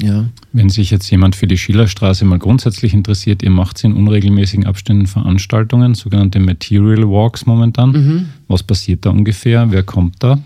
Ja. 0.02 0.26
Wenn 0.52 0.69
sich 0.69 0.90
jetzt 0.90 1.11
jemand 1.11 1.37
für 1.37 1.46
die 1.46 1.58
Schillerstraße 1.58 2.25
mal 2.25 2.38
grundsätzlich 2.38 2.94
interessiert, 2.94 3.43
ihr 3.43 3.50
macht 3.50 3.82
in 3.85 3.94
unregelmäßigen 3.94 4.67
Abständen 4.67 5.06
Veranstaltungen, 5.06 5.94
sogenannte 5.94 6.40
Material 6.40 7.08
Walks 7.08 7.46
momentan. 7.46 7.90
Mhm. 7.90 8.29
Was 8.49 8.62
passiert 8.62 9.06
da 9.06 9.11
ungefähr? 9.11 9.70
Wer 9.70 9.82
kommt 9.82 10.17
da? 10.20 10.38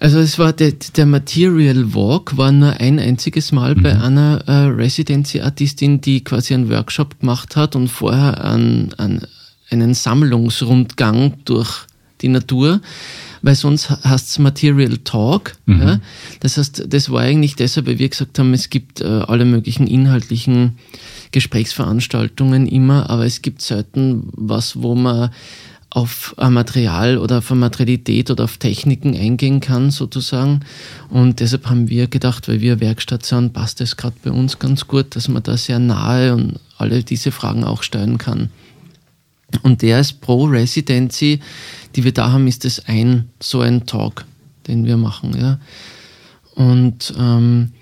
Also 0.00 0.18
es 0.18 0.38
war 0.38 0.52
der, 0.52 0.72
der 0.96 1.06
Material 1.06 1.94
Walk 1.94 2.36
war 2.36 2.50
nur 2.50 2.80
ein 2.80 2.98
einziges 2.98 3.52
Mal 3.52 3.74
mhm. 3.74 3.82
bei 3.82 4.00
einer 4.00 4.42
äh, 4.46 4.66
Residency-Artistin, 4.66 6.00
die 6.00 6.24
quasi 6.24 6.54
einen 6.54 6.70
Workshop 6.70 7.20
gemacht 7.20 7.56
hat 7.56 7.76
und 7.76 7.88
vorher 7.88 8.44
an, 8.44 8.92
an 8.96 9.26
einen 9.70 9.94
Sammlungsrundgang 9.94 11.34
durch 11.44 11.86
die 12.24 12.28
Natur 12.28 12.80
weil 13.44 13.54
sonst 13.54 13.90
heißt 13.90 14.28
es 14.28 14.38
Material 14.38 14.96
Talk. 15.04 15.52
Mhm. 15.66 15.80
Ja? 15.80 16.00
Das 16.40 16.56
heißt, 16.56 16.86
das 16.88 17.10
war 17.10 17.20
eigentlich 17.20 17.56
deshalb, 17.56 17.86
weil 17.86 17.98
wir 17.98 18.08
gesagt 18.08 18.38
haben, 18.38 18.54
es 18.54 18.70
gibt 18.70 19.02
äh, 19.02 19.04
alle 19.04 19.44
möglichen 19.44 19.86
inhaltlichen 19.86 20.78
Gesprächsveranstaltungen 21.30 22.66
immer, 22.66 23.10
aber 23.10 23.26
es 23.26 23.42
gibt 23.42 23.60
selten 23.60 24.30
was, 24.32 24.80
wo 24.82 24.94
man 24.94 25.30
auf 25.90 26.34
ein 26.38 26.54
Material 26.54 27.18
oder 27.18 27.38
auf 27.38 27.50
Materialität 27.50 28.30
oder 28.30 28.44
auf 28.44 28.56
Techniken 28.56 29.14
eingehen 29.14 29.60
kann, 29.60 29.90
sozusagen. 29.90 30.60
Und 31.10 31.40
deshalb 31.40 31.68
haben 31.68 31.90
wir 31.90 32.06
gedacht, 32.06 32.48
weil 32.48 32.62
wir 32.62 32.80
Werkstatt 32.80 33.26
sind, 33.26 33.52
passt 33.52 33.82
es 33.82 33.96
gerade 33.96 34.16
bei 34.24 34.30
uns 34.30 34.58
ganz 34.58 34.88
gut, 34.88 35.14
dass 35.16 35.28
man 35.28 35.42
da 35.42 35.58
sehr 35.58 35.78
nahe 35.78 36.34
und 36.34 36.58
alle 36.78 37.04
diese 37.04 37.30
Fragen 37.30 37.62
auch 37.62 37.82
stellen 37.82 38.16
kann. 38.16 38.48
Und 39.62 39.82
der 39.82 40.00
ist 40.00 40.20
pro 40.20 40.44
Residency 40.44 41.40
die 41.94 42.04
wir 42.04 42.12
da 42.12 42.32
haben, 42.32 42.46
ist 42.46 42.64
es 42.64 42.86
ein 42.86 43.28
so 43.40 43.60
ein 43.60 43.86
Talk, 43.86 44.24
den 44.66 44.84
wir 44.84 44.96
machen. 44.96 45.36
Ja. 45.38 45.58
Und, 46.54 47.14
ähm, 47.18 47.72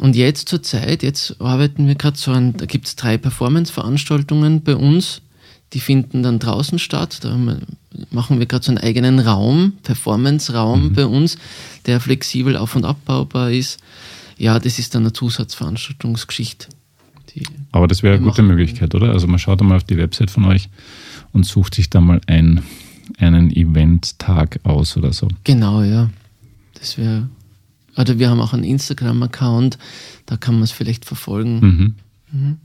und 0.00 0.16
jetzt 0.16 0.48
zur 0.48 0.62
Zeit, 0.62 1.02
jetzt 1.02 1.40
arbeiten 1.40 1.86
wir 1.86 1.94
gerade 1.94 2.16
so 2.16 2.32
an, 2.32 2.56
da 2.56 2.66
gibt 2.66 2.86
es 2.86 2.96
drei 2.96 3.16
Performance-Veranstaltungen 3.16 4.62
bei 4.62 4.74
uns, 4.74 5.20
die 5.72 5.80
finden 5.80 6.22
dann 6.22 6.38
draußen 6.38 6.78
statt. 6.78 7.18
Da 7.22 7.36
machen 8.10 8.38
wir 8.38 8.46
gerade 8.46 8.64
so 8.64 8.72
einen 8.72 8.78
eigenen 8.78 9.20
Raum, 9.20 9.74
Performance-Raum 9.82 10.88
mhm. 10.88 10.92
bei 10.94 11.06
uns, 11.06 11.36
der 11.86 12.00
flexibel 12.00 12.56
auf- 12.56 12.76
und 12.76 12.84
abbaubar 12.84 13.50
ist. 13.50 13.78
Ja, 14.36 14.58
das 14.58 14.80
ist 14.80 14.94
dann 14.94 15.02
eine 15.02 15.12
Zusatzveranstaltungsgeschichte. 15.12 16.68
Aber 17.72 17.88
das 17.88 18.02
wäre 18.02 18.16
eine 18.16 18.24
gute 18.24 18.42
Möglichkeit, 18.42 18.94
oder? 18.94 19.10
Also 19.10 19.26
man 19.26 19.38
schaut 19.38 19.60
einmal 19.60 19.76
auf 19.76 19.84
die 19.84 19.96
Website 19.96 20.30
von 20.30 20.44
euch 20.44 20.68
und 21.32 21.44
sucht 21.44 21.74
sich 21.74 21.90
da 21.90 22.00
mal 22.00 22.20
ein 22.26 22.62
einen 23.18 23.50
Event-Tag 23.50 24.60
aus 24.64 24.96
oder 24.96 25.12
so. 25.12 25.28
Genau, 25.44 25.82
ja. 25.82 26.10
Das 26.74 26.98
wäre. 26.98 27.28
Oder 27.96 28.18
wir 28.18 28.28
haben 28.28 28.40
auch 28.40 28.52
einen 28.52 28.64
Instagram-Account, 28.64 29.78
da 30.26 30.36
kann 30.36 30.54
man 30.54 30.64
es 30.64 30.72
vielleicht 30.72 31.04
verfolgen. 31.04 31.60
Mhm. 31.60 31.94
Mhm. 32.32 32.56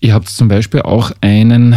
Ihr 0.00 0.14
habt 0.14 0.28
zum 0.28 0.48
Beispiel 0.48 0.82
auch 0.82 1.12
einen, 1.20 1.74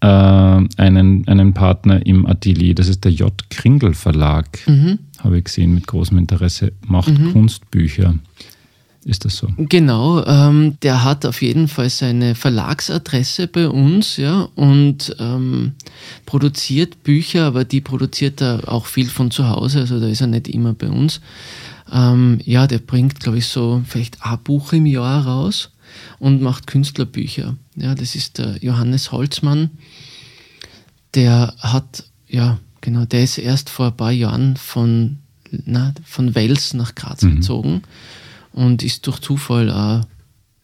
äh, 0.00 0.06
einen, 0.06 1.26
einen 1.26 1.54
Partner 1.54 2.04
im 2.04 2.26
Atelier, 2.26 2.74
das 2.74 2.88
ist 2.88 3.04
der 3.04 3.12
J. 3.12 3.32
Kringel 3.48 3.94
Verlag, 3.94 4.46
mhm. 4.66 4.98
habe 5.20 5.38
ich 5.38 5.44
gesehen, 5.44 5.74
mit 5.74 5.86
großem 5.86 6.18
Interesse, 6.18 6.72
macht 6.86 7.16
mhm. 7.16 7.32
Kunstbücher. 7.32 8.14
Ist 9.04 9.26
das 9.26 9.36
so? 9.36 9.48
Genau, 9.58 10.24
ähm, 10.24 10.78
der 10.82 11.04
hat 11.04 11.26
auf 11.26 11.42
jeden 11.42 11.68
Fall 11.68 11.90
seine 11.90 12.34
Verlagsadresse 12.34 13.48
bei 13.48 13.68
uns, 13.68 14.16
ja, 14.16 14.48
und 14.54 15.14
ähm, 15.18 15.72
produziert 16.24 17.02
Bücher, 17.02 17.44
aber 17.44 17.64
die 17.64 17.82
produziert 17.82 18.40
er 18.40 18.66
auch 18.66 18.86
viel 18.86 19.08
von 19.08 19.30
zu 19.30 19.48
Hause, 19.48 19.80
also 19.80 20.00
da 20.00 20.06
ist 20.06 20.22
er 20.22 20.28
nicht 20.28 20.48
immer 20.48 20.72
bei 20.72 20.88
uns. 20.88 21.20
Ähm, 21.92 22.40
ja, 22.44 22.66
der 22.66 22.78
bringt, 22.78 23.20
glaube 23.20 23.38
ich, 23.38 23.46
so 23.46 23.82
vielleicht 23.86 24.24
ein 24.24 24.38
Buch 24.42 24.72
im 24.72 24.86
Jahr 24.86 25.26
raus 25.26 25.70
und 26.18 26.40
macht 26.40 26.66
Künstlerbücher. 26.66 27.56
Ja, 27.76 27.94
das 27.94 28.14
ist 28.14 28.38
der 28.38 28.56
Johannes 28.62 29.12
Holzmann. 29.12 29.70
Der 31.12 31.54
hat, 31.58 32.04
ja, 32.26 32.58
genau, 32.80 33.04
der 33.04 33.22
ist 33.22 33.36
erst 33.36 33.68
vor 33.68 33.88
ein 33.88 33.96
paar 33.96 34.12
Jahren 34.12 34.56
von, 34.56 35.18
na, 35.50 35.92
von 36.06 36.34
Wels 36.34 36.72
nach 36.72 36.94
Graz 36.94 37.22
mhm. 37.22 37.36
gezogen 37.36 37.82
und 38.54 38.82
ist 38.82 39.06
durch 39.06 39.18
Zufall 39.18 39.70
auch 39.70 40.06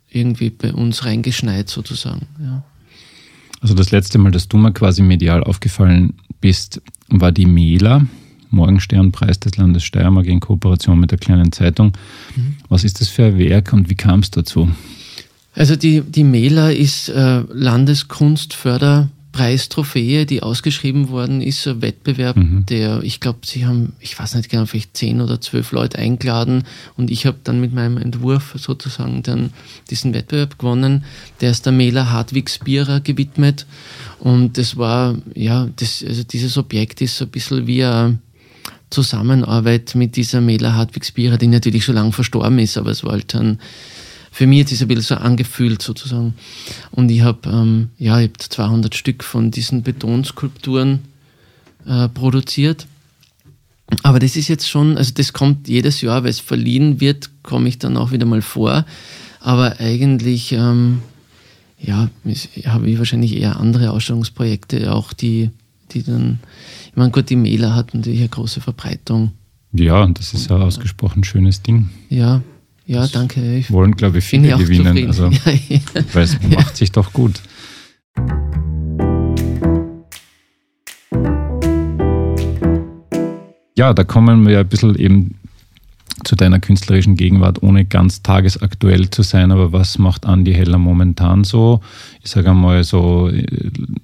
irgendwie 0.08 0.50
bei 0.50 0.72
uns 0.72 1.04
reingeschneit 1.04 1.68
sozusagen. 1.68 2.26
Ja. 2.42 2.62
Also 3.60 3.74
das 3.74 3.90
letzte 3.90 4.18
Mal, 4.18 4.32
dass 4.32 4.48
du 4.48 4.56
mal 4.56 4.72
quasi 4.72 5.02
medial 5.02 5.44
aufgefallen 5.44 6.14
bist, 6.40 6.80
war 7.08 7.30
die 7.30 7.46
Mela, 7.46 8.06
Morgensternpreis 8.50 9.38
des 9.40 9.56
Landes 9.56 9.84
Steiermark 9.84 10.26
in 10.26 10.40
Kooperation 10.40 10.98
mit 10.98 11.10
der 11.10 11.18
kleinen 11.18 11.52
Zeitung. 11.52 11.92
Mhm. 12.34 12.56
Was 12.68 12.84
ist 12.84 13.00
das 13.00 13.08
für 13.08 13.26
ein 13.26 13.38
Werk 13.38 13.72
und 13.72 13.90
wie 13.90 13.94
kam 13.94 14.20
es 14.20 14.30
dazu? 14.30 14.68
Also 15.54 15.76
die, 15.76 16.00
die 16.00 16.24
Mela 16.24 16.70
ist 16.70 17.08
äh, 17.08 17.40
Landeskunstförder 17.52 19.10
Preistrophäe, 19.32 20.26
die 20.26 20.42
ausgeschrieben 20.42 21.08
worden 21.08 21.40
ist, 21.40 21.66
ein 21.66 21.82
Wettbewerb, 21.82 22.36
mhm. 22.36 22.66
der, 22.66 23.02
ich 23.02 23.20
glaube, 23.20 23.40
sie 23.44 23.64
haben, 23.64 23.92
ich 24.00 24.18
weiß 24.18 24.34
nicht 24.34 24.50
genau, 24.50 24.66
vielleicht 24.66 24.96
zehn 24.96 25.20
oder 25.20 25.40
zwölf 25.40 25.72
Leute 25.72 25.98
eingeladen 25.98 26.64
und 26.96 27.10
ich 27.10 27.26
habe 27.26 27.38
dann 27.44 27.60
mit 27.60 27.72
meinem 27.72 27.96
Entwurf 27.98 28.54
sozusagen 28.56 29.22
dann 29.22 29.52
diesen 29.88 30.14
Wettbewerb 30.14 30.58
gewonnen. 30.58 31.04
Der 31.40 31.50
ist 31.50 31.64
der 31.64 31.72
Mela 31.72 32.10
Hartwigsbierer 32.10 33.00
gewidmet 33.00 33.66
und 34.18 34.58
das 34.58 34.76
war, 34.76 35.16
ja, 35.34 35.68
das, 35.76 36.04
also 36.06 36.24
dieses 36.24 36.58
Objekt 36.58 37.00
ist 37.00 37.16
so 37.16 37.24
ein 37.24 37.30
bisschen 37.30 37.66
wie 37.66 37.84
eine 37.84 38.18
Zusammenarbeit 38.90 39.94
mit 39.94 40.16
dieser 40.16 40.40
Mela 40.40 40.74
Hartwigsbierer, 40.74 41.38
die 41.38 41.46
natürlich 41.46 41.84
schon 41.84 41.94
lange 41.94 42.12
verstorben 42.12 42.58
ist, 42.58 42.76
aber 42.76 42.90
es 42.90 43.04
war 43.04 43.12
halt 43.12 43.32
dann 43.32 43.58
für 44.30 44.46
mich 44.46 44.60
ist 44.60 44.72
es 44.72 44.82
ein 44.82 44.88
bisschen 44.88 45.02
so 45.02 45.14
angefühlt 45.16 45.82
sozusagen. 45.82 46.34
Und 46.90 47.10
ich 47.10 47.22
habe 47.22 47.48
ähm, 47.48 47.90
ja, 47.98 48.20
ich 48.20 48.30
hab 48.30 48.40
200 48.40 48.94
Stück 48.94 49.24
von 49.24 49.50
diesen 49.50 49.82
Betonskulpturen 49.82 51.00
äh, 51.86 52.08
produziert. 52.08 52.86
Aber 54.02 54.20
das 54.20 54.36
ist 54.36 54.48
jetzt 54.48 54.68
schon, 54.68 54.96
also 54.96 55.12
das 55.14 55.32
kommt 55.32 55.68
jedes 55.68 56.00
Jahr, 56.00 56.22
weil 56.22 56.30
es 56.30 56.40
verliehen 56.40 57.00
wird, 57.00 57.30
komme 57.42 57.68
ich 57.68 57.78
dann 57.78 57.96
auch 57.96 58.12
wieder 58.12 58.26
mal 58.26 58.42
vor. 58.42 58.86
Aber 59.40 59.80
eigentlich, 59.80 60.52
ähm, 60.52 61.02
ja, 61.78 62.08
habe 62.66 62.90
ich 62.90 62.98
wahrscheinlich 62.98 63.36
eher 63.36 63.58
andere 63.58 63.90
Ausstellungsprojekte, 63.90 64.92
auch 64.92 65.12
die, 65.12 65.50
die 65.90 66.04
dann, 66.04 66.38
ich 66.88 66.96
meine, 66.96 67.10
gut, 67.10 67.30
die 67.30 67.36
Mailer 67.36 67.74
hat 67.74 67.94
natürlich 67.94 68.20
eine 68.20 68.28
große 68.28 68.60
Verbreitung. 68.60 69.32
Ja, 69.72 70.02
und 70.02 70.18
das 70.18 70.34
ist 70.34 70.50
ein 70.50 70.62
ausgesprochen 70.62 71.24
schönes 71.24 71.62
Ding. 71.62 71.90
Ja, 72.08 72.42
ja, 72.86 73.06
danke. 73.06 73.56
Ich 73.56 73.70
wollen, 73.70 73.94
glaube 73.96 74.18
ich, 74.18 74.24
viele 74.24 74.56
gewinnen. 74.56 75.06
Also, 75.06 75.26
ja, 75.44 75.52
ja. 75.68 75.78
Weil 76.12 76.24
es 76.24 76.38
macht 76.42 76.76
sich 76.76 76.92
doch 76.92 77.12
gut. 77.12 77.40
Ja, 83.76 83.94
da 83.94 84.04
kommen 84.04 84.46
wir 84.46 84.60
ein 84.60 84.68
bisschen 84.68 84.94
eben 84.96 85.39
zu 86.24 86.36
deiner 86.36 86.60
künstlerischen 86.60 87.16
Gegenwart, 87.16 87.62
ohne 87.62 87.84
ganz 87.84 88.22
tagesaktuell 88.22 89.10
zu 89.10 89.22
sein. 89.22 89.52
Aber 89.52 89.72
was 89.72 89.98
macht 89.98 90.26
Andi 90.26 90.52
Heller 90.52 90.78
momentan 90.78 91.44
so? 91.44 91.80
Ich 92.22 92.30
sage 92.30 92.50
einmal 92.50 92.84
so 92.84 93.30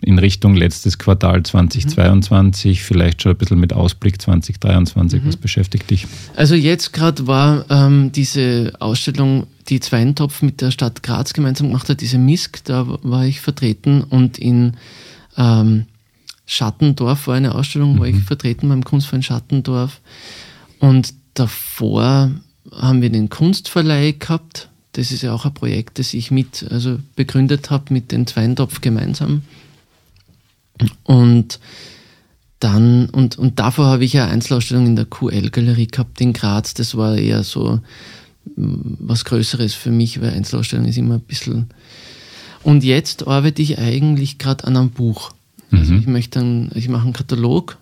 in 0.00 0.18
Richtung 0.18 0.54
letztes 0.54 0.98
Quartal 0.98 1.42
2022, 1.42 2.78
mhm. 2.78 2.82
vielleicht 2.82 3.22
schon 3.22 3.32
ein 3.32 3.38
bisschen 3.38 3.60
mit 3.60 3.72
Ausblick 3.72 4.20
2023. 4.20 5.22
Mhm. 5.22 5.28
Was 5.28 5.36
beschäftigt 5.36 5.90
dich? 5.90 6.06
Also 6.36 6.54
jetzt 6.54 6.92
gerade 6.92 7.26
war 7.26 7.66
ähm, 7.70 8.12
diese 8.12 8.72
Ausstellung, 8.78 9.46
die 9.68 9.80
Zweintopf 9.80 10.42
mit 10.42 10.60
der 10.60 10.70
Stadt 10.70 11.02
Graz 11.02 11.32
gemeinsam 11.32 11.68
gemacht 11.68 11.88
hat, 11.88 12.00
diese 12.00 12.18
MISK, 12.18 12.64
da 12.64 12.86
war 13.02 13.26
ich 13.26 13.40
vertreten 13.40 14.02
und 14.02 14.38
in 14.38 14.74
ähm, 15.36 15.86
Schattendorf 16.46 17.26
war 17.26 17.34
eine 17.34 17.54
Ausstellung, 17.54 17.96
mhm. 17.96 17.98
war 17.98 18.06
ich 18.06 18.22
vertreten 18.22 18.68
beim 18.68 18.84
Kunstverein 18.84 19.22
Schattendorf. 19.22 20.00
Und 20.78 21.12
davor 21.38 22.30
haben 22.72 23.02
wir 23.02 23.10
den 23.10 23.28
Kunstverleih 23.28 24.12
gehabt. 24.12 24.68
Das 24.92 25.12
ist 25.12 25.22
ja 25.22 25.32
auch 25.32 25.44
ein 25.44 25.54
Projekt, 25.54 25.98
das 25.98 26.14
ich 26.14 26.30
mit, 26.30 26.66
also 26.70 26.98
begründet 27.14 27.70
habe 27.70 27.92
mit 27.92 28.12
den 28.12 28.26
Zweintopf 28.26 28.80
gemeinsam. 28.80 29.42
Und 31.04 31.60
dann, 32.60 33.10
und, 33.10 33.38
und 33.38 33.58
davor 33.58 33.86
habe 33.86 34.04
ich 34.04 34.16
eine 34.18 34.30
Einzelausstellung 34.30 34.86
in 34.86 34.96
der 34.96 35.04
QL-Galerie 35.04 35.88
gehabt 35.88 36.20
in 36.20 36.32
Graz. 36.32 36.74
Das 36.74 36.96
war 36.96 37.16
eher 37.16 37.44
so 37.44 37.80
mm, 38.56 38.96
was 39.00 39.24
Größeres 39.26 39.74
für 39.74 39.90
mich, 39.90 40.20
weil 40.20 40.30
Einzelausstellung 40.30 40.86
ist 40.86 40.96
immer 40.96 41.14
ein 41.16 41.20
bisschen. 41.20 41.68
Und 42.62 42.82
jetzt 42.82 43.26
arbeite 43.26 43.60
ich 43.62 43.78
eigentlich 43.78 44.38
gerade 44.38 44.64
an 44.64 44.76
einem 44.76 44.90
Buch. 44.90 45.32
Also 45.70 45.92
mhm. 45.92 46.00
ich 46.00 46.06
möchte 46.06 46.38
dann, 46.38 46.70
ich 46.74 46.88
mache 46.88 47.04
einen 47.04 47.12
Katalog 47.12 47.76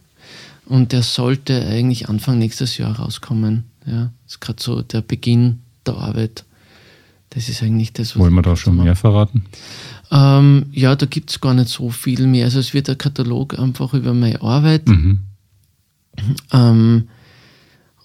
und 0.66 0.92
der 0.92 1.02
sollte 1.02 1.66
eigentlich 1.66 2.08
Anfang 2.08 2.38
nächstes 2.38 2.78
Jahr 2.78 2.98
rauskommen. 2.98 3.64
Ja, 3.86 4.12
das 4.24 4.34
ist 4.34 4.40
gerade 4.40 4.62
so 4.62 4.82
der 4.82 5.02
Beginn 5.02 5.60
der 5.86 5.96
Arbeit. 5.96 6.44
Das 7.30 7.48
ist 7.48 7.62
eigentlich 7.62 7.92
das, 7.92 8.14
was 8.14 8.20
Wollen 8.20 8.34
wir 8.34 8.42
da 8.42 8.56
schon 8.56 8.76
mehr 8.76 8.96
verraten? 8.96 9.44
Ähm, 10.10 10.66
ja, 10.72 10.94
da 10.94 11.06
gibt 11.06 11.30
es 11.30 11.40
gar 11.40 11.54
nicht 11.54 11.68
so 11.68 11.90
viel 11.90 12.26
mehr. 12.26 12.44
Also 12.44 12.60
es 12.60 12.72
wird 12.72 12.88
ein 12.88 12.98
Katalog 12.98 13.58
einfach 13.58 13.92
über 13.94 14.14
meine 14.14 14.40
Arbeit. 14.40 14.86
Mhm. 14.86 15.20
Ähm, 16.52 17.08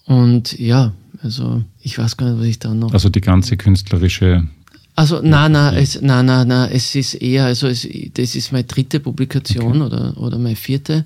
und 0.06 0.58
ja, 0.58 0.92
also 1.22 1.62
ich 1.80 1.96
weiß 1.98 2.16
gar 2.16 2.30
nicht, 2.30 2.40
was 2.40 2.46
ich 2.46 2.58
da 2.58 2.74
noch. 2.74 2.92
Also 2.92 3.08
die 3.08 3.20
ganze 3.20 3.56
künstlerische 3.56 4.48
also 4.96 5.20
nein, 5.22 5.52
nein, 5.52 5.76
es, 5.76 6.00
nein, 6.00 6.26
nein, 6.26 6.48
nein, 6.48 6.70
es 6.72 6.94
ist 6.94 7.14
eher, 7.14 7.44
also 7.46 7.68
es, 7.68 7.88
das 8.14 8.34
ist 8.34 8.52
meine 8.52 8.64
dritte 8.64 9.00
Publikation 9.00 9.82
okay. 9.82 9.94
oder, 9.94 10.16
oder 10.18 10.38
meine 10.38 10.56
vierte. 10.56 11.04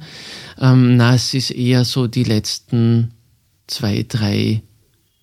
Ähm, 0.61 0.97
nein, 0.97 1.15
es 1.15 1.35
ist 1.35 1.51
eher 1.51 1.85
so 1.85 2.07
die 2.07 2.25
letzten 2.25 3.13
zwei, 3.67 4.05
drei, 4.09 4.63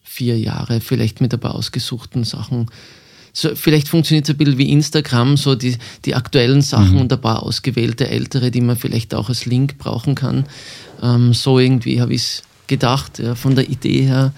vier 0.04 0.38
Jahre, 0.40 0.82
vielleicht 0.82 1.22
mit 1.22 1.34
ein 1.34 1.40
paar 1.40 1.56
ausgesuchten 1.56 2.24
Sachen. 2.24 2.68
So, 3.34 3.56
vielleicht 3.56 3.88
funktioniert 3.88 4.26
es 4.26 4.36
ein 4.36 4.38
bisschen 4.38 4.58
wie 4.58 4.72
Instagram, 4.72 5.38
so 5.38 5.56
die, 5.56 5.78
die 6.06 6.16
aktuellen 6.16 6.62
Sachen 6.62 6.96
mhm. 6.96 7.02
und 7.02 7.14
ein 7.14 7.22
paar 7.22 7.44
ausgewählte 7.44 8.10
ältere, 8.10 8.52
die 8.52 8.62
man 8.62 8.76
vielleicht 8.76 9.16
auch 9.16 9.30
als 9.30 9.46
Link 9.46 9.78
brauchen 9.78 10.16
kann. 10.16 10.46
Ähm, 11.02 11.34
so 11.34 11.60
irgendwie 11.60 12.02
habe 12.02 12.14
ich 12.14 12.22
es 12.22 12.44
gedacht, 12.68 13.20
ja, 13.20 13.36
von 13.36 13.56
der 13.56 13.70
Idee 13.70 14.04
her. 14.04 14.34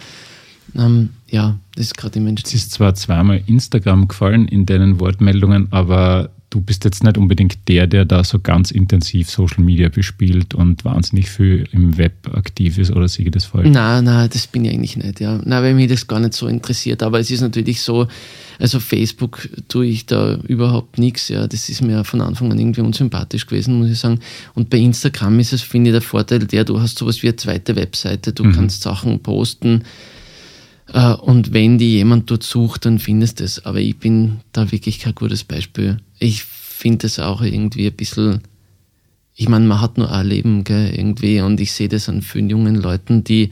Ähm, 0.76 1.10
ja, 1.30 1.60
das 1.76 1.88
ist 1.88 1.98
gerade 1.98 2.20
im 2.20 2.26
Mensch. 2.26 2.42
Es 2.46 2.54
ist 2.54 2.72
zwar 2.72 2.96
zweimal 2.96 3.42
Instagram 3.46 4.08
gefallen 4.08 4.48
in 4.48 4.66
deinen 4.66 5.00
Wortmeldungen, 5.00 5.68
aber 5.72 6.30
du 6.54 6.62
bist 6.62 6.86
jetzt 6.86 7.04
nicht 7.04 7.18
unbedingt 7.18 7.68
der, 7.68 7.88
der 7.88 8.06
da 8.06 8.24
so 8.24 8.40
ganz 8.40 8.70
intensiv 8.70 9.30
Social 9.30 9.64
Media 9.64 9.90
bespielt 9.90 10.54
und 10.54 10.86
wahnsinnig 10.86 11.30
viel 11.30 11.68
im 11.72 11.98
Web 11.98 12.30
aktiv 12.32 12.78
ist, 12.78 12.92
oder 12.92 13.08
sehe 13.08 13.26
ich 13.26 13.32
das 13.32 13.46
falsch? 13.46 13.70
Nein, 13.70 14.04
nein, 14.04 14.30
das 14.32 14.46
bin 14.46 14.66
ich 14.66 14.72
eigentlich 14.72 14.96
nicht, 14.96 15.20
ja. 15.20 15.40
Nein, 15.44 15.64
weil 15.64 15.74
mich 15.74 15.90
das 15.90 16.06
gar 16.06 16.20
nicht 16.20 16.34
so 16.34 16.48
interessiert. 16.48 17.02
Aber 17.02 17.20
es 17.20 17.32
ist 17.32 17.42
natürlich 17.42 17.82
so, 17.82 18.08
also 18.60 18.80
Facebook 18.80 19.50
tue 19.68 19.88
ich 19.88 20.06
da 20.06 20.36
überhaupt 20.48 21.00
nichts, 21.00 21.30
ja. 21.30 21.48
Das 21.48 21.70
ist 21.70 21.82
mir 21.82 22.04
von 22.04 22.22
Anfang 22.22 22.52
an 22.52 22.60
irgendwie 22.60 22.82
unsympathisch 22.82 23.48
gewesen, 23.48 23.80
muss 23.80 23.90
ich 23.90 24.00
sagen. 24.00 24.20
Und 24.54 24.70
bei 24.70 24.78
Instagram 24.78 25.40
ist 25.40 25.54
es, 25.54 25.64
finde 25.64 25.90
ich, 25.90 25.94
der 25.94 26.02
Vorteil 26.02 26.40
der, 26.40 26.66
du 26.66 26.80
hast 26.80 27.00
sowas 27.00 27.24
wie 27.24 27.28
eine 27.28 27.36
zweite 27.36 27.76
Webseite, 27.76 28.32
du 28.32 28.44
mhm. 28.44 28.54
kannst 28.54 28.84
Sachen 28.84 29.20
posten, 29.22 29.84
und 30.94 31.54
wenn 31.54 31.80
die 31.80 31.94
jemand 31.94 32.30
dort 32.30 32.44
sucht, 32.44 32.86
dann 32.86 33.00
findest 33.00 33.40
du 33.40 33.44
es. 33.44 33.66
Aber 33.66 33.80
ich 33.80 33.98
bin 33.98 34.42
da 34.52 34.72
wirklich 34.72 35.00
kein 35.00 35.16
gutes 35.16 35.44
Beispiel. 35.44 35.98
Ich 36.20 36.44
finde 36.44 37.08
es 37.08 37.18
auch 37.18 37.42
irgendwie 37.42 37.88
ein 37.88 37.94
bisschen, 37.94 38.42
ich 39.36 39.50
meine, 39.50 39.66
man 39.66 39.82
hat 39.82 39.98
nur 39.98 40.12
ein 40.12 40.28
Leben, 40.28 40.64
gell, 40.64 40.94
irgendwie. 40.96 41.42
Und 41.42 41.60
ich 41.60 41.72
sehe 41.72 41.90
das 41.90 42.10
an 42.10 42.22
vielen 42.22 42.50
jungen 42.50 42.76
Leuten, 42.76 43.24
die 43.24 43.50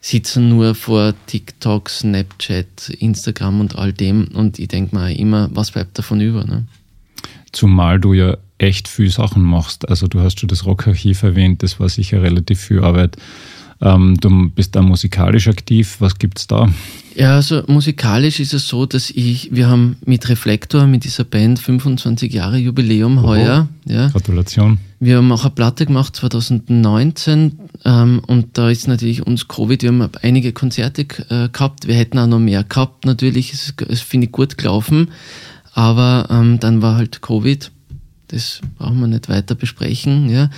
sitzen 0.00 0.48
nur 0.48 0.74
vor 0.74 1.12
TikTok, 1.26 1.90
Snapchat, 1.90 2.88
Instagram 2.98 3.60
und 3.60 3.76
all 3.76 3.92
dem. 3.92 4.28
Und 4.28 4.58
ich 4.58 4.68
denke 4.68 4.96
mir 4.96 5.14
immer, 5.14 5.50
was 5.52 5.72
bleibt 5.72 5.98
davon 5.98 6.20
über? 6.20 6.44
Ne? 6.44 6.66
Zumal 7.52 8.00
du 8.00 8.14
ja 8.14 8.38
echt 8.56 8.88
viel 8.88 9.10
Sachen 9.10 9.42
machst. 9.42 9.88
Also 9.88 10.06
du 10.06 10.20
hast 10.20 10.40
schon 10.40 10.48
das 10.48 10.64
Rockarchiv 10.64 11.22
erwähnt, 11.22 11.62
das 11.62 11.78
war 11.78 11.88
sicher 11.88 12.22
relativ 12.22 12.60
viel 12.60 12.82
Arbeit. 12.82 13.16
Ähm, 13.80 14.16
du 14.20 14.50
bist 14.50 14.74
da 14.74 14.82
musikalisch 14.82 15.48
aktiv. 15.48 15.96
Was 16.00 16.18
gibt's 16.18 16.46
da? 16.46 16.68
Ja, 17.14 17.36
also 17.36 17.62
musikalisch 17.66 18.40
ist 18.40 18.54
es 18.54 18.68
so, 18.68 18.86
dass 18.86 19.10
ich, 19.10 19.50
wir 19.52 19.68
haben 19.68 19.96
mit 20.04 20.28
Reflektor, 20.28 20.86
mit 20.86 21.04
dieser 21.04 21.24
Band 21.24 21.58
25 21.58 22.32
Jahre 22.32 22.58
Jubiläum 22.58 23.18
Oho. 23.18 23.28
heuer. 23.28 23.68
Ja. 23.86 24.08
Gratulation. 24.08 24.78
Wir 25.00 25.18
haben 25.18 25.30
auch 25.30 25.44
eine 25.44 25.54
Platte 25.54 25.86
gemacht 25.86 26.16
2019 26.16 27.58
ähm, 27.84 28.20
und 28.26 28.58
da 28.58 28.68
ist 28.68 28.88
natürlich 28.88 29.24
uns 29.24 29.46
Covid, 29.46 29.82
wir 29.82 29.90
haben 29.90 30.10
einige 30.22 30.52
Konzerte 30.52 31.02
äh, 31.30 31.48
gehabt, 31.48 31.86
wir 31.86 31.94
hätten 31.94 32.18
auch 32.18 32.26
noch 32.26 32.40
mehr 32.40 32.64
gehabt, 32.64 33.04
natürlich, 33.04 33.52
es, 33.52 33.74
es 33.88 34.00
finde 34.00 34.26
ich 34.26 34.32
gut 34.32 34.58
gelaufen, 34.58 35.12
aber 35.72 36.26
ähm, 36.30 36.58
dann 36.58 36.82
war 36.82 36.96
halt 36.96 37.22
Covid, 37.22 37.70
das 38.28 38.60
brauchen 38.78 39.00
wir 39.00 39.06
nicht 39.06 39.28
weiter 39.28 39.54
besprechen. 39.54 40.30
Ja. 40.30 40.50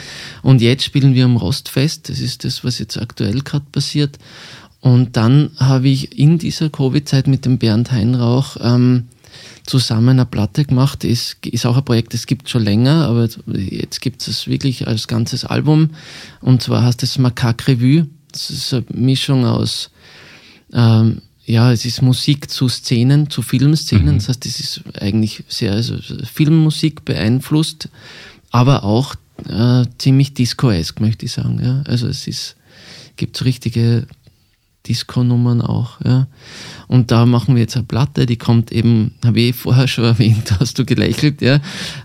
Und 0.42 0.60
jetzt 0.60 0.84
spielen 0.84 1.14
wir 1.14 1.24
am 1.24 1.36
Rostfest, 1.36 2.08
das 2.08 2.20
ist 2.20 2.44
das, 2.44 2.64
was 2.64 2.78
jetzt 2.78 2.98
aktuell 2.98 3.40
gerade 3.40 3.66
passiert. 3.72 4.18
Und 4.80 5.16
dann 5.16 5.50
habe 5.58 5.88
ich 5.88 6.18
in 6.18 6.38
dieser 6.38 6.70
Covid-Zeit 6.70 7.26
mit 7.26 7.44
dem 7.44 7.58
Bernd 7.58 7.92
Heinrauch 7.92 8.56
ähm, 8.60 9.06
zusammen 9.66 10.10
eine 10.10 10.26
Platte 10.26 10.64
gemacht. 10.64 11.04
Ist, 11.04 11.36
ist 11.46 11.66
auch 11.66 11.76
ein 11.76 11.84
Projekt, 11.84 12.14
das 12.14 12.26
gibt 12.26 12.48
schon 12.48 12.64
länger, 12.64 13.06
aber 13.06 13.28
jetzt 13.54 14.00
gibt 14.00 14.26
es 14.26 14.46
wirklich 14.46 14.86
als 14.88 15.06
ganzes 15.06 15.44
Album. 15.44 15.90
Und 16.40 16.62
zwar 16.62 16.82
heißt 16.84 17.02
es 17.02 17.18
Macaque 17.18 17.68
Revue. 17.68 18.06
Das 18.32 18.50
ist 18.50 18.72
eine 18.72 18.84
Mischung 18.94 19.44
aus, 19.44 19.90
ähm, 20.72 21.22
ja, 21.50 21.72
es 21.72 21.84
ist 21.84 22.00
Musik 22.00 22.48
zu 22.48 22.68
Szenen, 22.68 23.28
zu 23.28 23.42
Filmszenen. 23.42 24.14
Mhm. 24.14 24.18
Das 24.18 24.28
heißt, 24.28 24.46
es 24.46 24.60
ist 24.60 24.82
eigentlich 25.00 25.42
sehr 25.48 25.72
also 25.72 25.96
Filmmusik 26.24 27.04
beeinflusst, 27.04 27.88
aber 28.50 28.84
auch 28.84 29.16
äh, 29.48 29.84
ziemlich 29.98 30.34
disco-esk, 30.34 31.00
möchte 31.00 31.26
ich 31.26 31.32
sagen. 31.32 31.60
Ja. 31.62 31.82
Also 31.86 32.06
es 32.06 32.28
ist, 32.28 32.56
gibt 33.16 33.36
so 33.36 33.44
richtige 33.44 34.06
Disco-Nummern 34.86 35.60
auch. 35.60 36.00
Ja. 36.04 36.28
Und 36.86 37.10
da 37.10 37.26
machen 37.26 37.56
wir 37.56 37.62
jetzt 37.62 37.76
eine 37.76 37.84
Platte, 37.84 38.26
die 38.26 38.36
kommt 38.36 38.70
eben, 38.70 39.14
habe 39.24 39.40
ich 39.40 39.56
vorher 39.56 39.88
schon 39.88 40.04
erwähnt, 40.14 40.54
hast 40.60 40.78
du 40.78 40.84
gelächelt, 40.84 41.42
ja, 41.42 41.56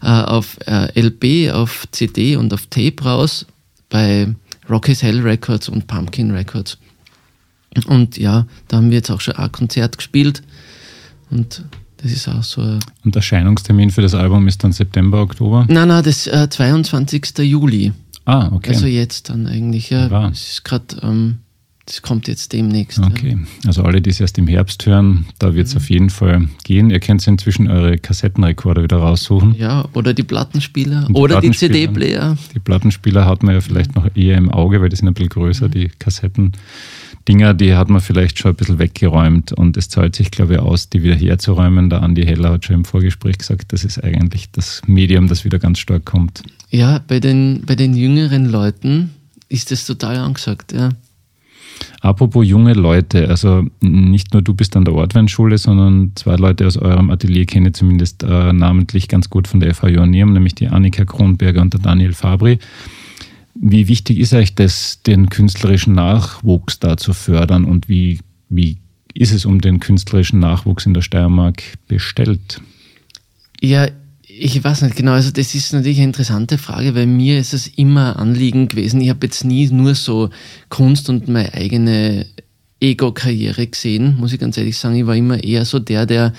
äh, 0.02 0.08
auf 0.08 0.58
äh, 0.66 1.00
LP, 1.00 1.52
auf 1.54 1.88
CD 1.92 2.36
und 2.36 2.52
auf 2.52 2.66
Tape 2.68 3.04
raus 3.04 3.46
bei 3.90 4.34
Rocky's 4.68 5.04
Hell 5.04 5.22
Records 5.22 5.70
und 5.70 5.86
Pumpkin 5.86 6.32
Records. 6.32 6.80
Und 7.88 8.18
ja, 8.18 8.48
da 8.68 8.78
haben 8.78 8.90
wir 8.90 8.98
jetzt 8.98 9.12
auch 9.12 9.22
schon 9.22 9.36
ein 9.36 9.52
Konzert 9.52 9.98
gespielt 9.98 10.42
und 11.30 11.64
das 11.98 12.12
ist 12.12 12.28
auch 12.28 12.44
so. 12.44 12.62
Und 13.04 13.16
Erscheinungstermin 13.16 13.90
für 13.90 14.02
das 14.02 14.14
Album 14.14 14.48
ist 14.48 14.64
dann 14.64 14.72
September, 14.72 15.22
Oktober? 15.22 15.66
Nein, 15.68 15.88
nein, 15.88 16.04
das 16.04 16.28
äh, 16.28 16.48
22. 16.50 17.40
Juli. 17.40 17.94
Ah, 18.26 18.50
okay. 18.52 18.70
Also 18.72 18.88
jetzt 18.88 19.30
dann 19.30 19.48
eigentlich, 19.48 19.90
ja. 19.90 20.30
Es 20.30 20.50
ist 20.50 20.64
gerade 20.64 20.86
ähm, 21.02 21.40
das 21.86 22.02
kommt 22.02 22.28
jetzt 22.28 22.52
demnächst. 22.52 22.98
Okay, 22.98 23.38
also 23.68 23.84
alle, 23.84 24.02
die 24.02 24.10
es 24.10 24.20
erst 24.20 24.40
im 24.40 24.48
Herbst 24.48 24.86
hören, 24.88 25.26
da 25.38 25.54
wird 25.54 25.68
es 25.68 25.76
mhm. 25.76 25.78
auf 25.78 25.90
jeden 25.92 26.10
Fall 26.10 26.50
gehen. 26.64 26.90
Ihr 26.90 27.00
könnt 27.00 27.26
inzwischen 27.28 27.68
eure 27.68 28.00
Kassettenrekorder 28.00 28.82
wieder 28.82 28.98
raussuchen. 28.98 29.54
Ja, 29.56 29.88
oder 29.94 30.16
die 30.16 30.24
Plattenspieler 30.24 31.06
die 31.08 31.14
oder 31.14 31.42
die 31.42 31.52
CD-Player. 31.52 32.38
Die 32.56 32.60
Plattenspieler 32.60 33.26
hat 33.26 33.44
man 33.44 33.54
ja 33.54 33.62
vielleicht 33.62 33.96
noch 33.96 34.08
eher 34.16 34.38
im 34.38 34.50
Auge, 34.50 34.82
weil 34.82 34.90
die 34.90 34.96
sind 34.96 35.08
ein 35.08 35.14
bisschen 35.14 35.30
größer, 35.30 35.68
mhm. 35.68 35.72
die 35.72 35.92
Kassettendinger, 36.00 37.54
die 37.54 37.76
hat 37.76 37.90
man 37.90 38.02
vielleicht 38.02 38.40
schon 38.40 38.54
ein 38.54 38.56
bisschen 38.56 38.80
weggeräumt 38.80 39.54
und 39.54 39.78
es 39.78 39.88
zahlt 39.88 40.16
sich, 40.16 40.32
glaube 40.32 40.56
ich, 40.56 40.60
aus, 40.60 40.90
die 40.90 41.04
wieder 41.04 41.16
herzuräumen. 41.16 41.92
Der 41.92 42.02
Andi 42.02 42.26
Heller 42.26 42.54
hat 42.54 42.66
schon 42.66 42.78
im 42.78 42.86
Vorgespräch 42.86 43.38
gesagt, 43.38 43.74
das 43.74 43.84
ist 43.84 44.04
eigentlich 44.04 44.50
das 44.52 44.82
Medium, 44.88 45.28
das 45.28 45.46
wieder 45.46 45.60
ganz 45.60 45.78
stark 45.78 46.06
kommt. 46.06 46.42
Ja, 46.72 47.00
bei 47.08 47.20
den, 47.20 47.62
bei 47.64 47.76
den 47.76 47.94
jüngeren 47.94 48.46
Leuten 48.46 49.12
ist 49.50 49.70
das 49.70 49.86
total 49.86 50.18
angesagt, 50.18 50.74
ja. 50.74 50.90
Apropos 52.02 52.46
junge 52.46 52.74
Leute, 52.74 53.30
also 53.30 53.66
nicht 53.82 54.34
nur 54.34 54.42
du 54.42 54.54
bist 54.54 54.76
an 54.78 54.86
der 54.86 54.94
Ortweinschule, 54.94 55.58
sondern 55.58 56.12
zwei 56.16 56.36
Leute 56.36 56.68
aus 56.68 56.78
eurem 56.78 57.10
Atelier 57.10 57.46
kenne 57.46 57.70
ich 57.70 57.76
zumindest 57.76 58.24
äh, 58.24 58.54
namentlich 58.54 59.08
ganz 59.08 59.30
gut 59.30 59.48
von 59.48 59.60
der 59.60 59.74
FH 59.74 59.88
Joanneum, 59.88 60.34
nämlich 60.34 60.56
die 60.56 60.68
Annika 60.68 61.06
Kronberger 61.06 61.62
und 61.62 61.74
der 61.74 61.82
Daniel 61.82 62.14
Fabri. 62.14 62.60
Wie 63.56 63.88
wichtig 63.88 64.20
ist 64.20 64.34
euch 64.34 64.54
das, 64.54 65.02
den 65.04 65.30
künstlerischen 65.30 65.94
Nachwuchs 65.94 66.80
da 66.80 66.98
zu 66.98 67.14
fördern 67.14 67.66
und 67.66 67.90
wie, 67.90 68.20
wie 68.50 68.78
ist 69.14 69.32
es 69.32 69.46
um 69.46 69.62
den 69.62 69.80
künstlerischen 69.80 70.40
Nachwuchs 70.40 70.86
in 70.86 70.94
der 70.94 71.02
Steiermark 71.02 71.64
bestellt? 71.88 72.62
Ja, 73.62 73.88
ich 74.38 74.64
weiß 74.64 74.82
nicht 74.82 74.96
genau, 74.96 75.14
also 75.14 75.32
das 75.32 75.56
ist 75.56 75.74
natürlich 75.74 75.98
eine 75.98 76.08
interessante 76.08 76.58
Frage, 76.58 76.94
weil 76.94 77.08
mir 77.08 77.40
ist 77.40 77.54
es 77.54 77.68
immer 77.68 78.18
Anliegen 78.18 78.68
gewesen. 78.68 79.00
Ich 79.02 79.10
habe 79.10 79.26
jetzt 79.26 79.46
nie 79.46 79.68
nur 79.70 79.96
so 79.96 80.30
Kunst 80.70 81.10
und 81.10 81.28
meine 81.28 81.54
eigene 81.54 82.26
Ego-Karriere 82.82 83.68
gesehen, 83.68 84.18
muss 84.18 84.34
ich 84.34 84.40
ganz 84.40 84.58
ehrlich 84.58 84.78
sagen. 84.78 84.96
Ich 84.96 85.08
war 85.08 85.16
immer 85.16 85.42
eher 85.42 85.64
so 85.64 85.80
der, 85.80 86.06
der, 86.06 86.34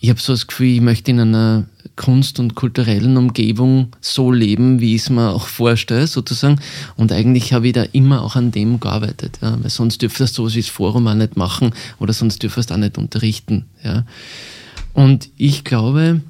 ich 0.00 0.10
habe 0.10 0.20
so 0.20 0.32
das 0.32 0.48
Gefühl, 0.48 0.74
ich 0.74 0.80
möchte 0.80 1.12
in 1.12 1.20
einer 1.20 1.66
Kunst- 1.94 2.40
und 2.40 2.56
kulturellen 2.56 3.16
Umgebung 3.16 3.88
so 4.00 4.32
leben, 4.32 4.80
wie 4.80 4.96
ich 4.96 5.02
es 5.02 5.10
mir 5.10 5.30
auch 5.30 5.46
vorstelle, 5.46 6.08
sozusagen. 6.08 6.60
Und 6.96 7.12
eigentlich 7.12 7.52
habe 7.52 7.68
ich 7.68 7.74
da 7.74 7.84
immer 7.92 8.22
auch 8.22 8.34
an 8.34 8.50
dem 8.50 8.80
gearbeitet, 8.80 9.38
ja, 9.42 9.56
weil 9.62 9.70
sonst 9.70 10.02
dürfte 10.02 10.24
das 10.24 10.34
sowas 10.34 10.54
wie 10.54 10.62
das 10.62 10.70
Forum 10.70 11.06
auch 11.06 11.14
nicht 11.14 11.36
machen 11.36 11.72
oder 12.00 12.12
sonst 12.12 12.42
dürfte 12.42 12.60
es 12.60 12.70
auch 12.72 12.76
nicht 12.76 12.98
unterrichten. 12.98 13.66
Ja. 13.84 14.04
Und 14.92 15.30
ich 15.36 15.62
glaube, 15.64 16.20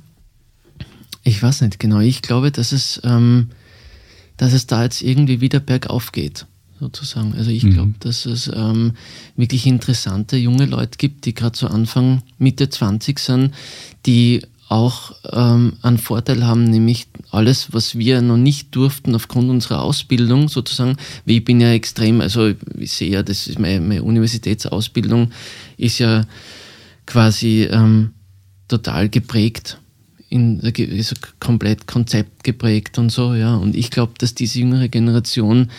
ich 1.24 1.42
weiß 1.42 1.62
nicht 1.62 1.78
genau. 1.78 2.00
Ich 2.00 2.22
glaube, 2.22 2.50
dass 2.50 2.72
es, 2.72 3.00
ähm, 3.04 3.50
dass 4.36 4.52
es 4.52 4.66
da 4.66 4.82
jetzt 4.82 5.02
irgendwie 5.02 5.40
wieder 5.40 5.60
bergauf 5.60 6.12
geht, 6.12 6.46
sozusagen. 6.80 7.34
Also 7.34 7.50
ich 7.50 7.62
mhm. 7.64 7.72
glaube, 7.74 7.94
dass 8.00 8.26
es 8.26 8.50
ähm, 8.52 8.92
wirklich 9.36 9.66
interessante 9.66 10.36
junge 10.36 10.66
Leute 10.66 10.98
gibt, 10.98 11.26
die 11.26 11.34
gerade 11.34 11.56
so 11.56 11.68
Anfang, 11.68 12.22
Mitte 12.38 12.68
20 12.68 13.18
sind, 13.18 13.54
die 14.04 14.42
auch 14.68 15.14
ähm, 15.30 15.74
einen 15.82 15.98
Vorteil 15.98 16.46
haben, 16.46 16.64
nämlich 16.64 17.06
alles, 17.30 17.74
was 17.74 17.98
wir 17.98 18.22
noch 18.22 18.38
nicht 18.38 18.74
durften 18.74 19.14
aufgrund 19.14 19.50
unserer 19.50 19.82
Ausbildung 19.82 20.48
sozusagen. 20.48 20.96
Wie 21.26 21.38
ich 21.38 21.44
bin 21.44 21.60
ja 21.60 21.72
extrem, 21.72 22.22
also 22.22 22.52
ich 22.78 22.92
sehe 22.92 23.10
ja, 23.10 23.22
das 23.22 23.46
ist 23.46 23.58
meine, 23.58 23.80
meine 23.80 24.02
Universitätsausbildung 24.02 25.30
ist 25.76 25.98
ja 25.98 26.24
quasi 27.04 27.68
ähm, 27.70 28.12
total 28.66 29.10
geprägt 29.10 29.78
in, 30.32 30.60
ist 30.60 31.40
komplett 31.40 31.86
Konzept 31.86 32.42
geprägt 32.42 32.98
und 32.98 33.10
so, 33.12 33.34
ja. 33.34 33.54
Und 33.54 33.76
ich 33.76 33.90
glaube, 33.90 34.14
dass 34.18 34.34
diese 34.34 34.60
jüngere 34.60 34.88
Generation, 34.88 35.70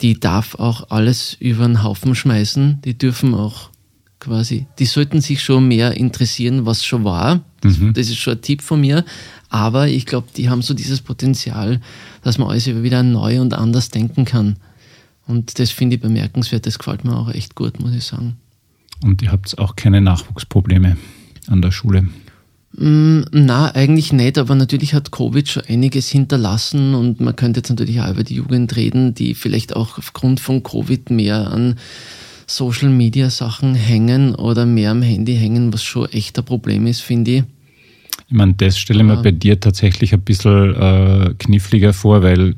die 0.00 0.18
darf 0.18 0.54
auch 0.54 0.90
alles 0.90 1.36
über 1.40 1.66
den 1.66 1.82
Haufen 1.82 2.14
schmeißen. 2.14 2.80
Die 2.84 2.96
dürfen 2.96 3.34
auch 3.34 3.70
quasi, 4.18 4.66
die 4.78 4.86
sollten 4.86 5.20
sich 5.20 5.42
schon 5.42 5.68
mehr 5.68 5.94
interessieren, 5.94 6.64
was 6.64 6.84
schon 6.84 7.04
war. 7.04 7.40
Das, 7.60 7.78
mhm. 7.78 7.92
das 7.92 8.08
ist 8.08 8.16
schon 8.16 8.34
ein 8.34 8.42
Tipp 8.42 8.62
von 8.62 8.80
mir. 8.80 9.04
Aber 9.50 9.88
ich 9.88 10.06
glaube, 10.06 10.28
die 10.34 10.48
haben 10.48 10.62
so 10.62 10.72
dieses 10.72 11.02
Potenzial, 11.02 11.80
dass 12.22 12.38
man 12.38 12.48
alles 12.48 12.66
wieder 12.66 13.02
neu 13.02 13.40
und 13.42 13.52
anders 13.52 13.90
denken 13.90 14.24
kann. 14.24 14.56
Und 15.26 15.58
das 15.58 15.70
finde 15.70 15.96
ich 15.96 16.02
bemerkenswert. 16.02 16.66
Das 16.66 16.78
gefällt 16.78 17.04
mir 17.04 17.14
auch 17.14 17.28
echt 17.28 17.54
gut, 17.54 17.78
muss 17.78 17.92
ich 17.92 18.04
sagen. 18.04 18.36
Und 19.04 19.20
ihr 19.20 19.30
habt 19.30 19.58
auch 19.58 19.76
keine 19.76 20.00
Nachwuchsprobleme 20.00 20.96
an 21.48 21.60
der 21.60 21.72
Schule? 21.72 22.08
Mm, 22.78 23.22
na, 23.32 23.74
eigentlich 23.74 24.12
nicht, 24.12 24.36
aber 24.36 24.54
natürlich 24.54 24.92
hat 24.92 25.10
Covid 25.10 25.48
schon 25.48 25.62
einiges 25.66 26.10
hinterlassen 26.10 26.94
und 26.94 27.20
man 27.20 27.34
könnte 27.34 27.60
jetzt 27.60 27.70
natürlich 27.70 28.00
auch 28.00 28.10
über 28.10 28.22
die 28.22 28.34
Jugend 28.34 28.76
reden, 28.76 29.14
die 29.14 29.34
vielleicht 29.34 29.74
auch 29.74 29.96
aufgrund 29.98 30.40
von 30.40 30.62
Covid 30.62 31.10
mehr 31.10 31.50
an 31.50 31.76
Social 32.46 32.90
Media 32.90 33.30
Sachen 33.30 33.74
hängen 33.74 34.34
oder 34.34 34.66
mehr 34.66 34.90
am 34.90 35.02
Handy 35.02 35.36
hängen, 35.36 35.72
was 35.72 35.82
schon 35.82 36.10
echt 36.12 36.38
ein 36.38 36.44
Problem 36.44 36.86
ist, 36.86 37.00
finde 37.00 37.30
ich. 37.30 37.44
Ich 38.28 38.34
meine, 38.34 38.54
das 38.54 38.78
stelle 38.78 39.00
ich 39.00 39.06
mir 39.06 39.22
bei 39.22 39.30
dir 39.30 39.58
tatsächlich 39.58 40.12
ein 40.12 40.20
bisschen 40.20 40.74
äh, 40.74 41.34
kniffliger 41.38 41.92
vor, 41.92 42.22
weil 42.22 42.54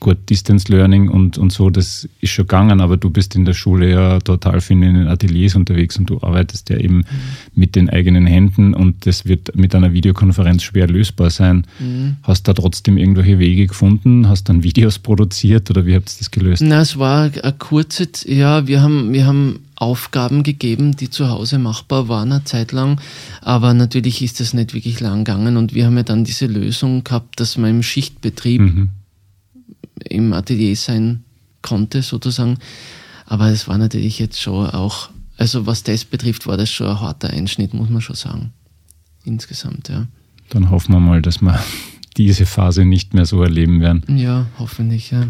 gut, 0.00 0.18
Distance 0.30 0.70
Learning 0.70 1.08
und, 1.08 1.38
und 1.38 1.52
so, 1.52 1.70
das 1.70 2.08
ist 2.20 2.30
schon 2.30 2.46
gegangen, 2.46 2.80
aber 2.80 2.96
du 2.96 3.10
bist 3.10 3.34
in 3.34 3.44
der 3.44 3.54
Schule 3.54 3.90
ja 3.90 4.18
total 4.20 4.60
viel 4.60 4.82
in 4.82 4.94
den 4.94 5.08
Ateliers 5.08 5.54
unterwegs 5.54 5.96
und 5.96 6.10
du 6.10 6.20
arbeitest 6.22 6.70
ja 6.70 6.76
eben 6.76 6.98
mhm. 6.98 7.04
mit 7.54 7.76
den 7.76 7.88
eigenen 7.88 8.26
Händen 8.26 8.74
und 8.74 9.06
das 9.06 9.24
wird 9.24 9.54
mit 9.56 9.74
einer 9.74 9.92
Videokonferenz 9.92 10.62
schwer 10.62 10.88
lösbar 10.88 11.30
sein. 11.30 11.66
Mhm. 11.78 12.16
Hast 12.22 12.48
da 12.48 12.54
trotzdem 12.54 12.98
irgendwelche 12.98 13.38
Wege 13.38 13.66
gefunden? 13.66 14.28
Hast 14.28 14.48
dann 14.48 14.62
Videos 14.62 14.98
produziert 14.98 15.70
oder 15.70 15.86
wie 15.86 15.94
habt 15.94 16.10
ihr 16.10 16.18
das 16.18 16.30
gelöst? 16.30 16.62
Na, 16.64 16.80
es 16.80 16.98
war 16.98 17.30
eine 17.42 17.54
kurze, 17.58 18.08
ja, 18.26 18.66
wir 18.66 18.82
haben, 18.82 19.12
wir 19.12 19.26
haben 19.26 19.60
Aufgaben 19.76 20.42
gegeben, 20.42 20.96
die 20.96 21.10
zu 21.10 21.28
Hause 21.28 21.58
machbar 21.58 22.08
waren 22.08 22.32
eine 22.32 22.44
Zeit 22.44 22.72
lang, 22.72 23.00
aber 23.40 23.74
natürlich 23.74 24.22
ist 24.22 24.38
das 24.38 24.54
nicht 24.54 24.74
wirklich 24.74 25.00
lang 25.00 25.24
gegangen 25.24 25.56
und 25.56 25.74
wir 25.74 25.86
haben 25.86 25.96
ja 25.96 26.04
dann 26.04 26.24
diese 26.24 26.46
Lösung 26.46 27.02
gehabt, 27.02 27.40
dass 27.40 27.56
man 27.56 27.70
im 27.70 27.82
Schichtbetrieb 27.82 28.60
mhm 28.60 28.90
im 30.08 30.32
Atelier 30.32 30.76
sein 30.76 31.24
konnte, 31.62 32.02
sozusagen. 32.02 32.58
Aber 33.26 33.48
es 33.48 33.68
war 33.68 33.78
natürlich 33.78 34.18
jetzt 34.18 34.40
schon 34.40 34.66
auch, 34.66 35.10
also 35.36 35.66
was 35.66 35.82
das 35.82 36.04
betrifft, 36.04 36.46
war 36.46 36.56
das 36.56 36.70
schon 36.70 36.88
ein 36.88 37.00
harter 37.00 37.30
Einschnitt, 37.30 37.74
muss 37.74 37.88
man 37.88 38.00
schon 38.00 38.16
sagen. 38.16 38.52
Insgesamt, 39.24 39.88
ja. 39.88 40.06
Dann 40.50 40.70
hoffen 40.70 40.92
wir 40.92 41.00
mal, 41.00 41.22
dass 41.22 41.40
wir 41.40 41.58
diese 42.16 42.46
Phase 42.46 42.84
nicht 42.84 43.14
mehr 43.14 43.24
so 43.24 43.42
erleben 43.42 43.80
werden. 43.80 44.04
Ja, 44.16 44.46
hoffentlich, 44.58 45.10
ja. 45.10 45.28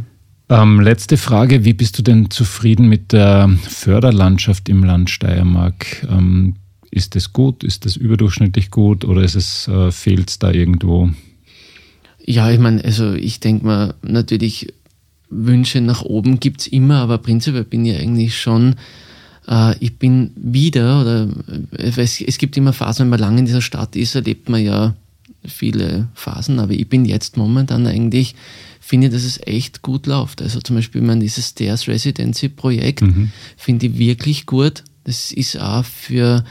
Ähm, 0.49 0.81
letzte 0.81 1.17
Frage, 1.17 1.65
wie 1.65 1.73
bist 1.73 1.99
du 1.99 2.03
denn 2.03 2.31
zufrieden 2.31 2.89
mit 2.89 3.13
der 3.13 3.49
Förderlandschaft 3.63 4.69
im 4.69 4.85
Land 4.85 5.09
Steiermark? 5.09 6.07
Ähm, 6.11 6.57
ist 6.91 7.17
es 7.17 7.33
gut, 7.33 7.65
ist 7.65 7.87
es 7.87 7.97
überdurchschnittlich 7.97 8.71
gut 8.71 9.05
oder 9.05 9.23
ist 9.23 9.35
es, 9.35 9.67
äh, 9.69 9.91
fehlt 9.91 10.29
es 10.29 10.39
da 10.39 10.51
irgendwo? 10.51 11.11
Ja, 12.25 12.51
ich 12.51 12.59
meine, 12.59 12.85
also 12.85 13.13
ich 13.15 13.41
denke 13.41 13.67
mal, 13.67 13.95
natürlich 14.03 14.73
Wünsche 15.29 15.81
nach 15.81 16.03
oben 16.03 16.41
gibt 16.41 16.63
es 16.63 16.67
immer, 16.67 16.97
aber 16.97 17.19
prinzipiell 17.19 17.65
bin 17.65 17.85
ich 17.85 17.99
eigentlich 17.99 18.39
schon, 18.39 18.77
äh, 19.49 19.77
ich 19.79 19.97
bin 19.99 20.31
wieder, 20.37 21.01
oder 21.01 21.29
äh, 21.79 21.93
es, 21.97 22.21
es 22.21 22.39
gibt 22.39 22.57
immer 22.57 22.73
Phasen, 22.73 23.05
wenn 23.05 23.11
man 23.11 23.21
lange 23.21 23.39
in 23.41 23.47
dieser 23.47 23.63
Stadt 23.63 23.97
ist, 23.97 24.15
erlebt 24.15 24.49
man 24.49 24.63
ja 24.63 24.95
viele 25.45 26.09
Phasen, 26.15 26.59
aber 26.59 26.73
ich 26.73 26.89
bin 26.89 27.05
jetzt 27.05 27.37
momentan 27.37 27.87
eigentlich, 27.87 28.35
finde 28.81 29.11
dass 29.11 29.25
es 29.25 29.41
echt 29.47 29.83
gut 29.83 30.07
läuft. 30.07 30.43
Also 30.43 30.61
zum 30.61 30.77
Beispiel, 30.77 31.01
mein 31.01 31.21
dieses 31.21 31.49
Stairs 31.49 31.89
Residency 31.89 32.49
Projekt 32.49 33.03
mhm. 33.03 33.33
finde 33.57 33.87
ich 33.87 33.99
wirklich 33.99 34.47
gut. 34.47 34.85
Das 35.05 35.33
ist 35.33 35.59
auch 35.61 35.85
für 35.85 36.45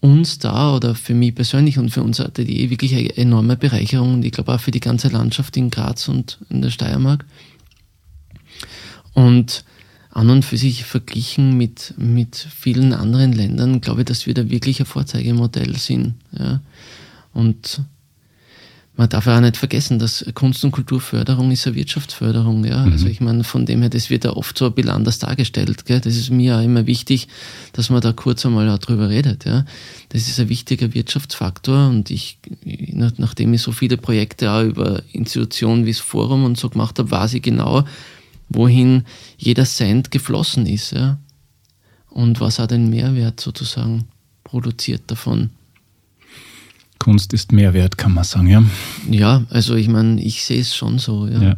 uns 0.00 0.38
da 0.38 0.74
oder 0.74 0.94
für 0.94 1.14
mich 1.14 1.34
persönlich 1.34 1.78
und 1.78 1.90
für 1.90 2.02
unser 2.02 2.26
Atelier 2.26 2.70
wirklich 2.70 2.94
eine 2.94 3.16
enorme 3.16 3.56
Bereicherung 3.56 4.14
und 4.14 4.24
ich 4.24 4.32
glaube 4.32 4.54
auch 4.54 4.60
für 4.60 4.70
die 4.70 4.80
ganze 4.80 5.08
Landschaft 5.08 5.56
in 5.56 5.70
Graz 5.70 6.08
und 6.08 6.38
in 6.48 6.62
der 6.62 6.70
Steiermark. 6.70 7.26
Und 9.12 9.64
an 10.10 10.30
und 10.30 10.44
für 10.44 10.56
sich 10.56 10.84
verglichen 10.84 11.56
mit, 11.56 11.94
mit 11.96 12.34
vielen 12.36 12.92
anderen 12.92 13.32
Ländern, 13.32 13.80
glaube 13.80 14.00
ich, 14.00 14.06
dass 14.06 14.26
wir 14.26 14.34
da 14.34 14.50
wirklich 14.50 14.80
ein 14.80 14.86
Vorzeigemodell 14.86 15.76
sind. 15.76 16.14
Ja. 16.36 16.60
Und 17.32 17.82
man 19.00 19.08
darf 19.08 19.24
ja 19.24 19.38
auch 19.38 19.40
nicht 19.40 19.56
vergessen, 19.56 19.98
dass 19.98 20.26
Kunst- 20.34 20.62
und 20.62 20.72
Kulturförderung 20.72 21.50
ist 21.50 21.66
eine 21.66 21.74
Wirtschaftsförderung. 21.74 22.62
Ja? 22.66 22.84
Mhm. 22.84 22.92
Also 22.92 23.06
ich 23.06 23.22
meine, 23.22 23.44
von 23.44 23.64
dem 23.64 23.80
her, 23.80 23.88
das 23.88 24.10
wird 24.10 24.24
ja 24.24 24.36
oft 24.36 24.58
so 24.58 24.66
ein 24.66 24.74
bisschen 24.74 24.90
anders 24.90 25.18
dargestellt. 25.18 25.86
Gell? 25.86 26.02
Das 26.02 26.16
ist 26.16 26.28
mir 26.28 26.58
auch 26.58 26.62
immer 26.62 26.86
wichtig, 26.86 27.26
dass 27.72 27.88
man 27.88 28.02
da 28.02 28.12
kurz 28.12 28.44
einmal 28.44 28.68
auch 28.68 28.76
drüber 28.76 29.08
redet. 29.08 29.46
Ja? 29.46 29.64
Das 30.10 30.28
ist 30.28 30.38
ein 30.38 30.50
wichtiger 30.50 30.92
Wirtschaftsfaktor 30.92 31.88
und 31.88 32.10
ich, 32.10 32.40
nachdem 33.16 33.54
ich 33.54 33.62
so 33.62 33.72
viele 33.72 33.96
Projekte 33.96 34.50
auch 34.50 34.64
über 34.64 35.02
Institutionen 35.12 35.86
wie 35.86 35.92
das 35.92 36.00
Forum 36.00 36.44
und 36.44 36.58
so 36.58 36.68
gemacht 36.68 36.98
habe, 36.98 37.10
weiß 37.10 37.32
ich 37.32 37.42
genau, 37.42 37.84
wohin 38.50 39.04
jeder 39.38 39.64
Cent 39.64 40.10
geflossen 40.10 40.66
ist. 40.66 40.92
Ja? 40.92 41.18
Und 42.10 42.38
was 42.40 42.60
auch 42.60 42.66
den 42.66 42.90
Mehrwert 42.90 43.40
sozusagen 43.40 44.08
produziert 44.44 45.04
davon. 45.06 45.48
Kunst 47.00 47.32
ist 47.32 47.50
Mehrwert, 47.50 47.98
kann 47.98 48.14
man 48.14 48.22
sagen, 48.22 48.46
ja. 48.46 48.62
Ja, 49.10 49.44
also 49.50 49.74
ich 49.74 49.88
meine, 49.88 50.22
ich 50.22 50.44
sehe 50.44 50.60
es 50.60 50.76
schon 50.76 51.00
so, 51.00 51.26
ja. 51.26 51.42
Ja, 51.42 51.56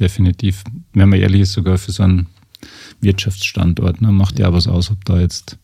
definitiv. 0.00 0.64
Wenn 0.92 1.10
man 1.10 1.20
ehrlich 1.20 1.42
ist, 1.42 1.52
sogar 1.52 1.78
für 1.78 1.92
so 1.92 2.02
einen 2.02 2.26
Wirtschaftsstandort, 3.00 4.00
ne, 4.00 4.10
macht 4.10 4.38
ja 4.40 4.48
auch 4.48 4.54
was 4.54 4.66
aus, 4.66 4.90
ob 4.90 5.04
da 5.04 5.20
jetzt 5.20 5.58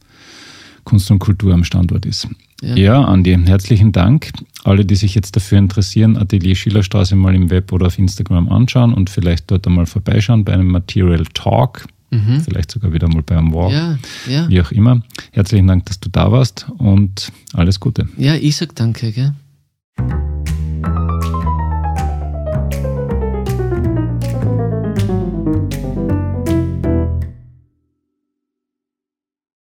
Kunst 0.85 1.11
und 1.11 1.19
Kultur 1.19 1.53
am 1.53 1.65
Standort 1.65 2.07
ist. 2.07 2.29
Ja. 2.63 2.77
ja, 2.77 3.05
Andi, 3.05 3.37
herzlichen 3.45 3.93
Dank. 3.93 4.31
Alle, 4.65 4.85
die 4.85 4.95
sich 4.95 5.15
jetzt 5.15 5.37
dafür 5.37 5.59
interessieren, 5.59 6.17
Atelier 6.17 6.55
Schillerstraße 6.55 7.17
mal 7.17 7.35
im 7.35 7.51
Web 7.51 7.73
oder 7.73 7.89
auf 7.89 7.99
Instagram 7.99 8.49
anschauen 8.49 8.95
und 8.95 9.11
vielleicht 9.11 9.51
dort 9.51 9.67
einmal 9.67 9.87
vorbeischauen 9.87 10.45
bei 10.45 10.53
einem 10.53 10.69
Material 10.69 11.25
Talk. 11.35 11.87
Mhm. 12.11 12.41
Vielleicht 12.41 12.71
sogar 12.71 12.93
wieder 12.93 13.09
mal 13.09 13.23
bei 13.23 13.37
einem 13.37 13.53
Walk. 13.53 13.73
Ja, 13.73 13.99
ja. 14.29 14.49
Wie 14.49 14.61
auch 14.61 14.71
immer. 14.71 15.03
Herzlichen 15.33 15.67
Dank, 15.67 15.87
dass 15.87 16.01
du 16.01 16.09
da 16.09 16.31
warst 16.31 16.67
und 16.79 17.33
alles 17.53 17.81
Gute. 17.81 18.09
Ja, 18.17 18.35
ich 18.35 18.57
sag 18.57 18.75
danke. 18.75 19.13
Gell? 19.13 19.35